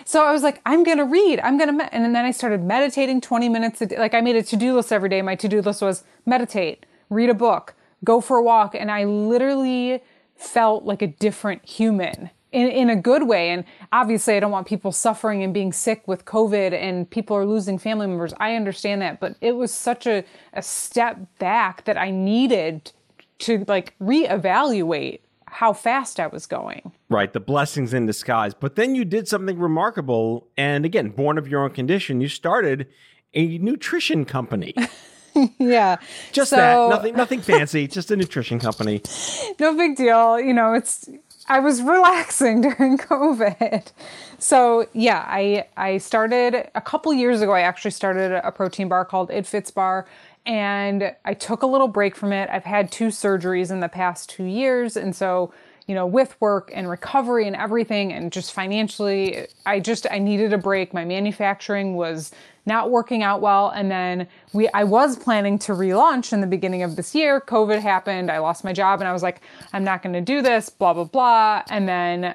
so 0.05 0.25
I 0.25 0.33
was 0.33 0.45
like, 0.45 0.63
I'm 0.65 0.85
gonna 0.85 1.05
read. 1.05 1.41
I'm 1.41 1.59
gonna, 1.59 1.73
me-. 1.73 1.89
and 1.91 2.15
then 2.15 2.25
I 2.25 2.31
started 2.31 2.63
meditating 2.63 3.21
20 3.21 3.49
minutes 3.49 3.81
a 3.81 3.87
day. 3.87 3.99
Like 3.99 4.15
I 4.15 4.21
made 4.21 4.37
a 4.37 4.45
to 4.45 4.57
do 4.57 4.77
list 4.77 4.93
every 4.93 5.09
day. 5.09 5.23
My 5.23 5.35
to 5.35 5.49
do 5.49 5.61
list 5.61 5.83
was 5.83 6.05
meditate, 6.25 6.87
read 7.11 7.29
a 7.29 7.35
book, 7.35 7.75
go 8.05 8.21
for 8.21 8.37
a 8.37 8.43
walk, 8.43 8.77
and 8.77 8.93
I 8.93 9.05
literally 9.05 10.03
felt 10.37 10.85
like 10.85 11.03
a 11.03 11.09
different 11.09 11.65
human 11.65 12.31
in, 12.57 12.71
in 12.71 12.89
a 12.89 12.97
good 12.97 13.29
way. 13.29 13.51
And 13.51 13.65
obviously, 13.93 14.35
I 14.35 14.41
don't 14.41 14.51
want 14.51 14.67
people 14.67 14.91
suffering 14.91 15.43
and 15.43 15.53
being 15.53 15.75
sick 15.75 16.09
with 16.09 16.25
COVID 16.25 16.73
and 16.73 17.09
people 17.09 17.37
are 17.37 17.45
losing 17.45 17.77
family 17.77 18.07
members. 18.07 18.33
I 18.41 18.55
understand 18.55 19.03
that. 19.03 19.21
But 19.21 19.37
it 19.43 19.57
was 19.57 19.73
such 19.73 20.07
a, 20.07 20.25
a 20.55 20.63
step 20.63 21.19
back 21.39 21.85
that 21.85 21.99
I 21.99 22.11
needed 22.11 22.93
to 23.41 23.67
like 23.69 23.95
reevaluate 24.01 25.21
how 25.45 25.75
fast 25.75 26.19
I 26.19 26.29
was 26.29 26.47
going. 26.47 26.93
Right, 27.11 27.31
the 27.31 27.41
blessings 27.41 27.93
in 27.93 28.07
disguise. 28.07 28.55
But 28.55 28.75
then 28.75 28.95
you 28.95 29.05
did 29.05 29.29
something 29.29 29.59
remarkable. 29.59 30.49
And 30.57 30.87
again, 30.87 31.11
born 31.11 31.37
of 31.37 31.47
your 31.47 31.63
own 31.63 31.71
condition, 31.71 32.23
you 32.23 32.29
started 32.29 32.89
a 33.35 33.59
nutrition 33.59 34.25
company. 34.25 34.75
yeah. 35.59 35.97
Just 36.33 36.51
so, 36.51 36.57
that. 36.57 36.89
Nothing 36.89 37.17
nothing 37.17 37.41
fancy, 37.43 37.87
just 37.87 38.11
a 38.11 38.17
nutrition 38.17 38.59
company. 38.59 39.03
No 39.59 39.75
big 39.75 39.97
deal. 39.97 40.39
You 40.39 40.53
know, 40.53 40.75
it's 40.75 41.09
I 41.49 41.61
was 41.61 41.83
relaxing 41.83 42.61
during 42.63 42.99
COVID. 42.99 43.93
So 44.39 44.87
yeah, 44.93 45.25
I 45.27 45.67
I 45.77 45.99
started 45.99 46.71
a 46.75 46.81
couple 46.81 47.13
years 47.15 47.41
ago. 47.41 47.53
I 47.53 47.61
actually 47.61 47.93
started 47.93 48.33
a 48.33 48.53
protein 48.53 48.89
bar 48.89 49.05
called 49.05 49.31
It 49.31 49.47
Fits 49.47 49.71
Bar, 49.71 50.07
and 50.45 51.15
I 51.25 51.35
took 51.35 51.63
a 51.63 51.67
little 51.67 51.89
break 51.89 52.17
from 52.17 52.33
it. 52.33 52.49
I've 52.51 52.65
had 52.65 52.91
two 52.91 53.09
surgeries 53.09 53.71
in 53.71 53.81
the 53.81 53.89
past 53.89 54.29
two 54.29 54.45
years, 54.45 54.97
and 54.97 55.15
so 55.15 55.53
you 55.87 55.95
know, 55.95 56.07
with 56.07 56.39
work 56.41 56.71
and 56.75 56.89
recovery 56.91 57.47
and 57.47 57.55
everything, 57.55 58.13
and 58.13 58.33
just 58.33 58.53
financially, 58.53 59.47
I 59.65 59.81
just 59.81 60.07
I 60.11 60.19
needed 60.19 60.53
a 60.53 60.59
break. 60.59 60.93
My 60.93 61.05
manufacturing 61.05 61.95
was 61.95 62.33
not 62.67 62.91
working 62.91 63.23
out 63.23 63.41
well, 63.41 63.71
and 63.71 63.91
then 63.91 64.27
we 64.53 64.69
I 64.71 64.83
was 64.85 65.17
planning 65.17 65.59
to 65.61 65.73
relaunch 65.73 66.33
in 66.33 66.41
the 66.41 66.47
beginning 66.47 66.83
of 66.83 66.97
this 66.97 67.15
year. 67.15 67.41
COVID 67.41 67.81
happened. 67.81 68.31
I 68.31 68.39
lost 68.39 68.65
my 68.65 68.73
job, 68.73 69.01
and 69.01 69.09
I 69.09 69.13
was 69.13 69.23
like, 69.23 69.41
I'm 69.73 69.85
not 69.85 70.03
going 70.03 70.15
to 70.15 70.21
do 70.21 70.43
this. 70.43 70.71
Blah 70.71 70.95
blah 70.95 71.05
blah. 71.05 71.63
And 71.71 71.89
then 71.89 72.35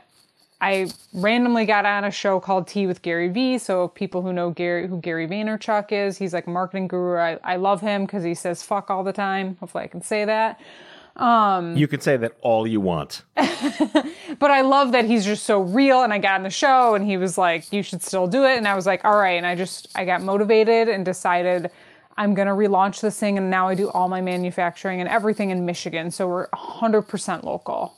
I 0.62 0.92
randomly 1.12 1.66
got 1.66 1.86
on 1.86 2.06
a 2.06 2.12
show 2.12 2.40
called 2.40 2.68
Tea 2.68 2.86
with 2.88 3.02
Gary 3.02 3.28
Vee. 3.28 3.58
So 3.58 3.90
people 3.90 4.22
who 4.22 4.32
know 4.32 4.52
Gary, 4.52 4.88
who 4.88 5.02
Gary 5.02 5.28
Vaynerchuk 5.28 5.92
is, 5.92 6.20
he's 6.20 6.34
like 6.34 6.48
a 6.48 6.52
marketing 6.52 6.88
guru. 6.88 7.18
I, 7.18 7.40
I 7.44 7.56
love 7.58 7.82
him 7.82 8.06
because 8.06 8.24
he 8.24 8.36
says 8.36 8.64
fuck 8.64 8.90
all 8.92 9.04
the 9.04 9.12
time. 9.12 9.58
Hopefully 9.60 9.84
I 9.84 9.88
can 9.88 10.04
say 10.04 10.24
that. 10.24 10.62
Um, 11.16 11.76
you 11.76 11.88
can 11.88 12.00
say 12.00 12.18
that 12.18 12.38
all 12.42 12.66
you 12.66 12.80
want. 12.80 13.24
but 13.36 14.52
I 14.52 14.62
love 14.62 14.94
that 14.94 15.06
he's 15.06 15.26
just 15.26 15.44
so 15.44 15.62
real. 15.62 16.04
And 16.04 16.14
I 16.14 16.18
got 16.18 16.36
on 16.36 16.44
the 16.44 16.50
show 16.50 16.96
and 16.96 17.06
he 17.06 17.18
was 17.18 17.38
like, 17.38 17.72
you 17.72 17.84
should 17.84 18.02
still 18.02 18.28
do 18.28 18.46
it. 18.46 18.58
And 18.58 18.68
I 18.68 18.76
was 18.76 18.86
like, 18.86 19.04
all 19.04 19.18
right. 19.18 19.38
And 19.38 19.46
I 19.46 19.56
just, 19.56 19.88
I 19.96 20.06
got 20.06 20.22
motivated 20.22 20.88
and 20.88 21.04
decided 21.06 21.70
I'm 22.18 22.34
going 22.34 22.48
to 22.48 22.54
relaunch 22.54 23.02
this 23.02 23.20
thing. 23.20 23.38
And 23.38 23.50
now 23.50 23.68
I 23.68 23.76
do 23.76 23.90
all 23.90 24.08
my 24.08 24.22
manufacturing 24.22 25.00
and 25.00 25.10
everything 25.10 25.50
in 25.50 25.66
Michigan. 25.66 26.12
So 26.12 26.28
we're 26.28 26.48
100% 26.50 27.44
local. 27.44 27.96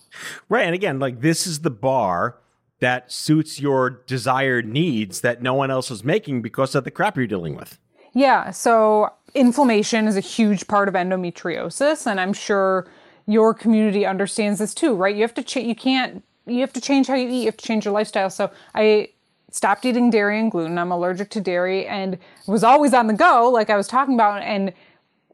Right. 0.50 0.66
And 0.66 0.76
again, 0.76 1.00
like 1.00 1.22
this 1.22 1.46
is 1.46 1.62
the 1.62 1.72
bar 1.72 2.38
that 2.80 3.12
suits 3.12 3.62
your 3.62 3.90
desired 3.90 4.68
needs 4.68 5.22
that 5.22 5.42
no 5.42 5.54
one 5.54 5.72
else 5.72 5.90
is 5.90 6.04
making 6.04 6.42
because 6.42 6.76
of 6.76 6.84
the 6.84 6.92
crap 6.92 7.16
you're 7.16 7.28
dealing 7.28 7.56
with. 7.56 7.80
Yeah. 8.14 8.52
So 8.52 9.12
inflammation 9.34 10.08
is 10.08 10.18
a 10.18 10.22
huge 10.22 10.68
part 10.68 10.88
of 10.88 10.94
endometriosis. 10.94 12.06
And 12.06 12.20
I'm 12.20 12.34
sure 12.34 12.88
your 13.26 13.54
community 13.54 14.06
understands 14.06 14.60
this 14.60 14.74
too, 14.74 14.96
right? 14.96 15.16
You 15.16 15.22
have 15.22 15.34
to 15.36 15.44
change, 15.44 15.68
you 15.68 15.76
can't, 15.76 16.24
you 16.46 16.60
have 16.62 16.74
to 16.74 16.82
change 16.82 17.08
how 17.08 17.16
you 17.16 17.28
eat, 17.30 17.40
you 17.40 17.46
have 17.46 17.58
to 17.58 17.66
change 17.66 17.86
your 17.86 17.94
lifestyle. 17.94 18.30
So 18.30 18.52
I 18.76 19.10
stopped 19.52 19.86
eating 19.86 20.10
dairy 20.10 20.40
and 20.40 20.52
gluten. 20.52 20.78
I'm 20.78 20.92
allergic 20.92 21.30
to 21.32 21.42
dairy 21.42 21.86
and 21.86 22.18
was 22.48 22.64
always 22.64 22.94
on 22.94 23.08
the 23.08 23.14
go, 23.14 23.50
like 23.50 23.70
I 23.70 23.78
was 23.78 23.88
talking 23.88 24.16
about. 24.16 24.42
And 24.42 24.74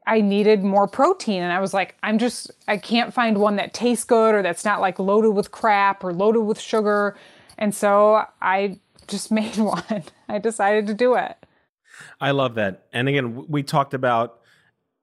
I 0.05 0.21
needed 0.21 0.63
more 0.63 0.87
protein. 0.87 1.41
And 1.43 1.53
I 1.53 1.59
was 1.59 1.73
like, 1.73 1.95
I'm 2.03 2.17
just, 2.17 2.51
I 2.67 2.77
can't 2.77 3.13
find 3.13 3.37
one 3.37 3.57
that 3.57 3.73
tastes 3.73 4.03
good 4.03 4.33
or 4.35 4.41
that's 4.41 4.65
not 4.65 4.81
like 4.81 4.97
loaded 4.99 5.31
with 5.31 5.51
crap 5.51 6.03
or 6.03 6.13
loaded 6.13 6.41
with 6.41 6.59
sugar. 6.59 7.15
And 7.57 7.73
so 7.73 8.25
I 8.41 8.79
just 9.07 9.31
made 9.31 9.57
one. 9.57 10.03
I 10.27 10.39
decided 10.39 10.87
to 10.87 10.93
do 10.93 11.15
it. 11.15 11.37
I 12.19 12.31
love 12.31 12.55
that. 12.55 12.87
And 12.91 13.07
again, 13.07 13.45
we 13.47 13.63
talked 13.63 13.93
about 13.93 14.38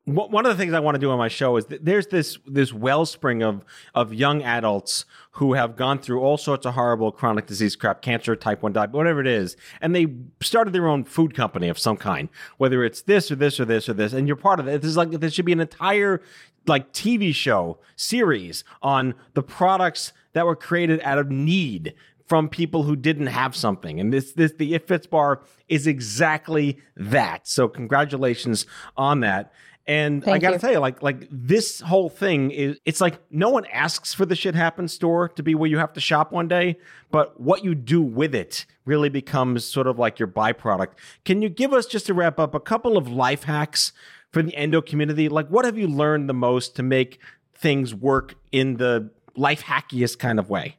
one 0.06 0.46
of 0.46 0.56
the 0.56 0.56
things 0.56 0.72
I 0.72 0.78
want 0.78 0.94
to 0.94 1.00
do 1.00 1.10
on 1.10 1.18
my 1.18 1.26
show 1.26 1.56
is 1.56 1.66
there's 1.66 2.06
this 2.06 2.38
this 2.46 2.72
wellspring 2.72 3.42
of 3.42 3.64
of 3.92 4.14
young 4.14 4.40
adults 4.42 5.04
who 5.32 5.54
have 5.54 5.74
gone 5.74 5.98
through 5.98 6.20
all 6.20 6.38
sorts 6.38 6.64
of 6.64 6.74
horrible 6.74 7.10
chronic 7.10 7.46
disease 7.46 7.74
crap, 7.74 8.02
cancer, 8.02 8.36
type 8.36 8.62
one 8.62 8.72
diabetes, 8.72 8.94
whatever 8.94 9.20
it 9.20 9.26
is, 9.26 9.56
and 9.80 9.96
they 9.96 10.06
started 10.40 10.72
their 10.72 10.86
own 10.86 11.02
food 11.02 11.34
company 11.34 11.68
of 11.68 11.76
some 11.76 11.96
kind, 11.96 12.28
whether 12.56 12.84
it's 12.84 13.02
this 13.02 13.32
or 13.32 13.34
this 13.34 13.58
or 13.58 13.64
this 13.64 13.88
or 13.88 13.94
this, 13.94 14.12
and 14.12 14.28
you're 14.28 14.36
part 14.36 14.60
of 14.60 14.68
it. 14.68 14.80
This 14.80 14.90
is 14.90 14.96
like 14.96 15.10
there 15.10 15.30
should 15.30 15.44
be 15.44 15.52
an 15.52 15.60
entire 15.60 16.22
like 16.66 16.92
TV 16.92 17.34
show 17.34 17.78
series 17.96 18.62
on 18.82 19.14
the 19.34 19.42
products 19.42 20.12
that 20.34 20.46
were 20.46 20.56
created 20.56 21.00
out 21.02 21.18
of 21.18 21.30
need 21.30 21.94
from 22.26 22.48
people 22.48 22.82
who 22.82 22.96
didn't 22.96 23.28
have 23.28 23.54
something. 23.54 24.00
And 24.00 24.12
this, 24.12 24.32
this, 24.32 24.52
the 24.52 24.74
It 24.74 24.86
Fits 24.86 25.06
bar 25.06 25.42
is 25.68 25.86
exactly 25.86 26.78
that. 26.96 27.46
So 27.46 27.68
congratulations 27.68 28.66
on 28.96 29.20
that. 29.20 29.52
And 29.88 30.24
Thank 30.24 30.34
I 30.34 30.38
got 30.38 30.50
to 30.50 30.58
tell 30.58 30.72
you, 30.72 30.80
like, 30.80 31.00
like 31.00 31.28
this 31.30 31.80
whole 31.80 32.08
thing 32.08 32.50
is, 32.50 32.78
it's 32.84 33.00
like 33.00 33.20
no 33.30 33.50
one 33.50 33.66
asks 33.66 34.12
for 34.12 34.26
the 34.26 34.34
shit 34.34 34.56
happens 34.56 34.92
store 34.92 35.28
to 35.28 35.42
be 35.44 35.54
where 35.54 35.70
you 35.70 35.78
have 35.78 35.92
to 35.92 36.00
shop 36.00 36.32
one 36.32 36.48
day, 36.48 36.78
but 37.12 37.40
what 37.40 37.64
you 37.64 37.74
do 37.76 38.02
with 38.02 38.34
it 38.34 38.66
really 38.84 39.08
becomes 39.08 39.64
sort 39.64 39.86
of 39.86 39.96
like 39.96 40.18
your 40.18 40.26
byproduct. 40.26 40.88
Can 41.24 41.40
you 41.40 41.48
give 41.48 41.72
us, 41.72 41.86
just 41.86 42.06
to 42.06 42.14
wrap 42.14 42.40
up, 42.40 42.52
a 42.52 42.60
couple 42.60 42.96
of 42.96 43.06
life 43.06 43.44
hacks 43.44 43.92
for 44.32 44.42
the 44.42 44.54
endo 44.56 44.82
community? 44.82 45.28
Like, 45.28 45.48
what 45.50 45.64
have 45.64 45.78
you 45.78 45.86
learned 45.86 46.28
the 46.28 46.34
most 46.34 46.74
to 46.76 46.82
make 46.82 47.20
things 47.54 47.94
work 47.94 48.34
in 48.50 48.78
the 48.78 49.10
life 49.36 49.62
hackiest 49.62 50.18
kind 50.18 50.40
of 50.40 50.50
way? 50.50 50.78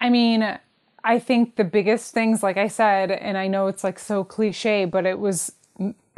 I 0.00 0.10
mean, 0.10 0.58
I 1.02 1.18
think 1.18 1.56
the 1.56 1.64
biggest 1.64 2.14
things, 2.14 2.42
like 2.42 2.56
I 2.56 2.68
said, 2.68 3.10
and 3.10 3.36
I 3.36 3.48
know 3.48 3.66
it's 3.66 3.82
like 3.82 3.98
so 3.98 4.22
cliche, 4.22 4.84
but 4.84 5.06
it 5.06 5.18
was 5.18 5.52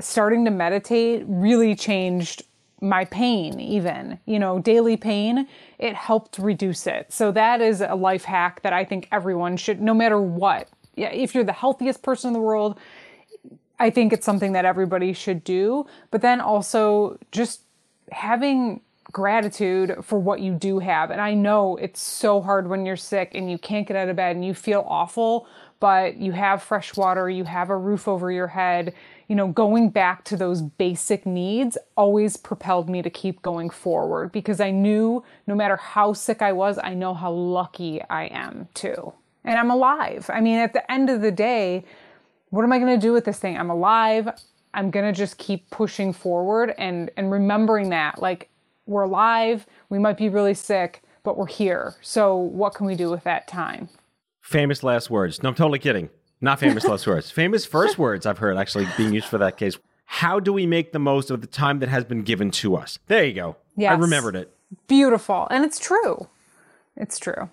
starting 0.01 0.45
to 0.45 0.51
meditate 0.51 1.25
really 1.27 1.75
changed 1.75 2.43
my 2.83 3.07
pain 3.07 3.59
even 3.59 4.19
you 4.27 4.39
know 4.39 4.59
daily 4.59 4.97
pain 4.97 5.49
it 5.79 5.95
helped 5.95 6.39
reduce 6.39 6.87
it. 6.87 7.11
So 7.13 7.33
that 7.33 7.61
is 7.61 7.81
a 7.81 7.95
life 7.95 8.25
hack 8.25 8.63
that 8.63 8.73
i 8.73 8.85
think 8.85 9.09
everyone 9.11 9.57
should 9.57 9.81
no 9.81 9.95
matter 9.95 10.21
what. 10.21 10.69
Yeah 10.95 11.09
if 11.09 11.35
you're 11.35 11.45
the 11.45 11.53
healthiest 11.53 12.03
person 12.03 12.29
in 12.29 12.35
the 12.35 12.41
world 12.41 12.79
i 13.79 13.89
think 13.91 14.13
it's 14.13 14.27
something 14.27 14.53
that 14.53 14.65
everybody 14.65 15.13
should 15.13 15.43
do. 15.45 15.87
But 16.11 16.21
then 16.21 16.41
also 16.41 17.19
just 17.33 17.63
having 18.13 18.83
gratitude 19.13 19.97
for 20.03 20.19
what 20.19 20.41
you 20.41 20.53
do 20.53 20.79
have. 20.79 21.11
And 21.11 21.21
i 21.21 21.33
know 21.33 21.77
it's 21.77 22.03
so 22.03 22.43
hard 22.43 22.69
when 22.69 22.85
you're 22.85 22.97
sick 22.97 23.31
and 23.35 23.51
you 23.51 23.57
can't 23.57 23.87
get 23.89 23.97
out 23.97 24.11
of 24.11 24.17
bed 24.17 24.37
and 24.37 24.45
you 24.45 24.53
feel 24.53 24.85
awful 24.87 25.47
but 25.81 26.17
you 26.17 26.33
have 26.33 26.63
fresh 26.63 26.97
water 26.97 27.29
you 27.31 27.45
have 27.45 27.71
a 27.71 27.77
roof 27.77 28.09
over 28.09 28.31
your 28.31 28.47
head 28.47 28.95
you 29.29 29.35
know, 29.35 29.49
going 29.49 29.91
back 29.91 30.25
to 30.25 30.37
those 30.37 30.63
basic 30.63 31.27
needs 31.27 31.77
always 31.97 32.37
propelled 32.37 32.89
me 32.89 33.03
to 33.03 33.11
keep 33.11 33.43
going 33.43 33.71
forward 33.71 34.33
because 34.33 34.61
I 34.61 34.71
knew 34.71 35.25
no 35.47 35.55
matter 35.55 35.77
how 35.77 36.13
sick 36.13 36.43
I 36.43 36.53
was, 36.53 36.79
I 36.83 36.95
know 36.95 37.13
how 37.15 37.33
lucky 37.33 38.01
I 38.09 38.27
am 38.27 38.69
too. 38.75 39.13
And 39.45 39.59
I'm 39.59 39.71
alive. 39.71 40.31
I 40.33 40.41
mean, 40.41 40.59
at 40.59 40.73
the 40.73 40.91
end 40.91 41.11
of 41.11 41.21
the 41.21 41.33
day, 41.33 41.85
what 42.51 42.63
am 42.63 42.73
I 42.73 42.79
going 42.79 42.99
to 42.99 43.05
do 43.05 43.13
with 43.13 43.25
this 43.25 43.39
thing? 43.39 43.57
I'm 43.57 43.71
alive. 43.71 44.29
I'm 44.75 44.91
going 44.91 45.07
to 45.07 45.13
just 45.13 45.39
keep 45.39 45.69
pushing 45.71 46.13
forward 46.13 46.75
and 46.79 47.11
and 47.17 47.31
remembering 47.31 47.91
that 47.91 48.21
like 48.21 48.51
we're 48.87 49.03
alive, 49.03 49.67
we 49.89 49.99
might 49.99 50.17
be 50.17 50.29
really 50.29 50.55
sick, 50.55 51.03
but 51.25 51.37
we're 51.37 51.47
here. 51.47 51.95
So 52.03 52.37
what 52.37 52.75
can 52.75 52.87
we 52.87 52.95
do 52.95 53.11
with 53.11 53.25
that 53.25 53.49
time? 53.49 53.89
Famous 54.41 54.85
last 54.85 55.11
words. 55.11 55.43
No, 55.43 55.49
I'm 55.49 55.55
totally 55.57 55.81
kidding. 55.81 56.09
Not 56.41 56.61
famous 56.61 56.85
last 56.85 57.07
words. 57.07 57.31
Famous 57.31 57.65
first 57.65 57.99
words 58.07 58.27
I've 58.27 58.39
heard 58.39 58.57
actually 58.57 58.87
being 58.97 59.13
used 59.13 59.27
for 59.27 59.39
that 59.39 59.57
case. 59.57 59.79
How 60.05 60.39
do 60.39 60.53
we 60.53 60.67
make 60.67 60.93
the 60.93 60.99
most 60.99 61.31
of 61.31 61.41
the 61.41 61.47
time 61.47 61.81
that 61.81 61.89
has 61.89 62.05
been 62.05 62.23
given 62.23 62.51
to 62.53 62.77
us? 62.77 62.99
There 63.07 63.25
you 63.25 63.33
go. 63.33 63.57
Yes. 63.77 63.93
I 63.93 63.95
remembered 63.97 64.37
it. 64.37 64.55
Beautiful. 64.87 65.49
And 65.51 65.65
it's 65.65 65.79
true. 65.79 66.29
It's 66.97 67.19
true. 67.19 67.51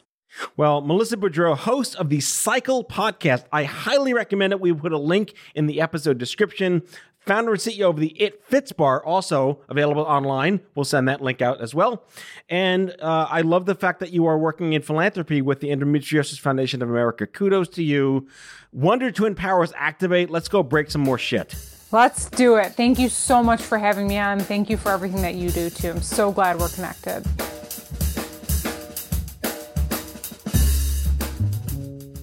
Well, 0.58 0.82
Melissa 0.82 1.18
Boudreau, 1.18 1.56
host 1.56 1.96
of 1.96 2.10
the 2.10 2.20
Cycle 2.20 2.84
podcast, 2.84 3.46
I 3.52 3.66
highly 3.66 4.14
recommend 4.14 4.52
it. 4.54 4.60
We 4.60 4.74
put 4.74 4.92
a 4.92 4.98
link 4.98 5.34
in 5.54 5.68
the 5.68 5.80
episode 5.80 6.18
description 6.18 6.82
founder 7.26 7.52
and 7.52 7.60
CEO 7.60 7.90
of 7.90 7.98
the 7.98 8.10
It 8.22 8.44
Fits 8.44 8.72
Bar, 8.72 9.04
also 9.04 9.60
available 9.70 10.04
online. 10.04 10.62
We'll 10.76 10.86
send 10.86 11.08
that 11.08 11.22
link 11.22 11.42
out 11.42 11.62
as 11.62 11.74
well. 11.74 12.04
And 12.50 12.96
uh, 13.02 13.28
I 13.30 13.42
love 13.42 13.66
the 13.66 13.76
fact 13.76 14.00
that 14.00 14.12
you 14.12 14.26
are 14.26 14.38
working 14.38 14.74
in 14.74 14.82
philanthropy 14.82 15.42
with 15.42 15.60
the 15.60 15.70
Endometriosis 15.70 16.40
Foundation 16.40 16.82
of 16.82 16.90
America. 16.90 17.26
Kudos 17.26 17.70
to 17.70 17.84
you. 17.84 18.28
Wonder 18.72 19.12
Twin 19.12 19.36
Powers 19.36 19.72
activate. 19.76 20.30
Let's 20.30 20.48
go 20.48 20.64
break 20.64 20.92
some 20.92 21.02
more 21.02 21.18
shit. 21.18 21.56
Let's 21.92 22.30
do 22.30 22.56
it. 22.56 22.74
Thank 22.74 22.98
you 22.98 23.08
so 23.08 23.44
much 23.44 23.62
for 23.62 23.78
having 23.78 24.08
me 24.08 24.18
on. 24.18 24.40
Thank 24.40 24.70
you 24.70 24.78
for 24.78 24.92
everything 24.92 25.22
that 25.22 25.36
you 25.36 25.52
do 25.52 25.70
too. 25.70 25.92
I'm 25.92 26.02
so 26.02 26.32
glad 26.32 26.58
we're 26.60 26.70
connected. 26.70 27.24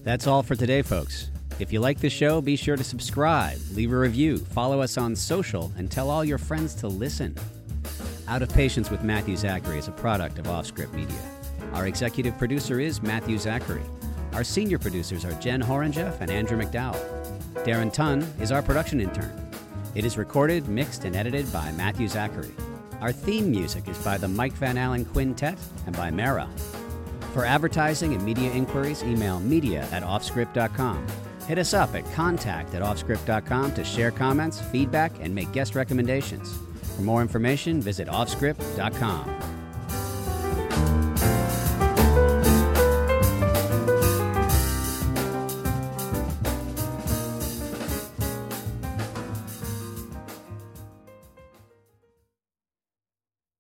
That's 0.03 0.27
all 0.27 0.43
for 0.43 0.57
today, 0.57 0.83
folks. 0.83 1.30
If 1.61 1.75
you 1.75 1.81
like 1.81 2.01
the 2.01 2.09
show, 2.09 2.41
be 2.41 2.57
sure 2.57 2.77
to 2.77 2.83
subscribe, 2.83 3.59
leave 3.73 3.93
a 3.93 3.99
review, 3.99 4.39
follow 4.39 4.81
us 4.81 4.97
on 4.97 5.15
social, 5.15 5.71
and 5.77 5.91
tell 5.91 6.09
all 6.09 6.25
your 6.25 6.39
friends 6.39 6.75
to 6.77 6.89
listen. 6.89 7.37
Out 8.29 8.41
of 8.41 8.49
Patients 8.49 8.91
with 8.91 9.05
Matthew 9.05 9.37
Zachary 9.37 9.79
is 9.79 9.87
a 9.87 9.93
product 9.93 10.39
of 10.39 10.47
Offscript 10.47 10.95
Media. 10.95 11.21
Our 11.75 11.87
executive 11.87 12.39
producer 12.39 12.81
is 12.81 13.03
Matthew 13.03 13.37
Zachary. 13.37 13.83
Our 14.33 14.43
senior 14.43 14.79
producers 14.79 15.27
are 15.27 15.35
Jen 15.35 15.61
Horangeff 15.63 16.19
and 16.23 16.31
Andrew 16.31 16.59
McDowell. 16.59 16.99
Darren 17.57 17.93
Tunn 17.93 18.23
is 18.41 18.53
our 18.53 18.63
production 18.63 18.99
intern. 18.99 19.31
It 19.95 20.07
is 20.07 20.17
recorded, 20.17 20.67
mixed, 20.67 21.05
and 21.05 21.15
edited 21.15 21.53
by 21.53 21.73
Matthew 21.73 22.09
Zachary. 22.09 22.55
Our 23.03 23.13
theme 23.13 23.51
music 23.51 23.87
is 23.87 23.99
by 23.99 24.17
the 24.17 24.29
Mike 24.29 24.55
Van 24.55 24.79
Allen 24.79 25.05
Quintet 25.05 25.59
and 25.85 25.95
by 25.95 26.11
Mara. 26.11 26.49
For 27.35 27.45
advertising 27.45 28.15
and 28.15 28.25
media 28.25 28.51
inquiries, 28.51 29.03
email 29.03 29.41
media 29.41 29.87
at 29.93 30.03
offscript.com. 30.03 31.07
Hit 31.51 31.59
us 31.59 31.75
up 31.75 31.97
at 31.97 32.05
contact 32.13 32.75
at 32.77 32.83
offscript.com 32.83 33.75
to 33.75 33.83
share 33.83 34.13
comments, 34.13 34.61
feedback, 34.61 35.11
and 35.21 35.35
make 35.35 35.51
guest 35.51 35.75
recommendations. 35.75 36.57
For 36.95 37.03
more 37.03 37.23
information, 37.23 37.83
visit 37.83 38.07
offscript.com. 38.07 39.60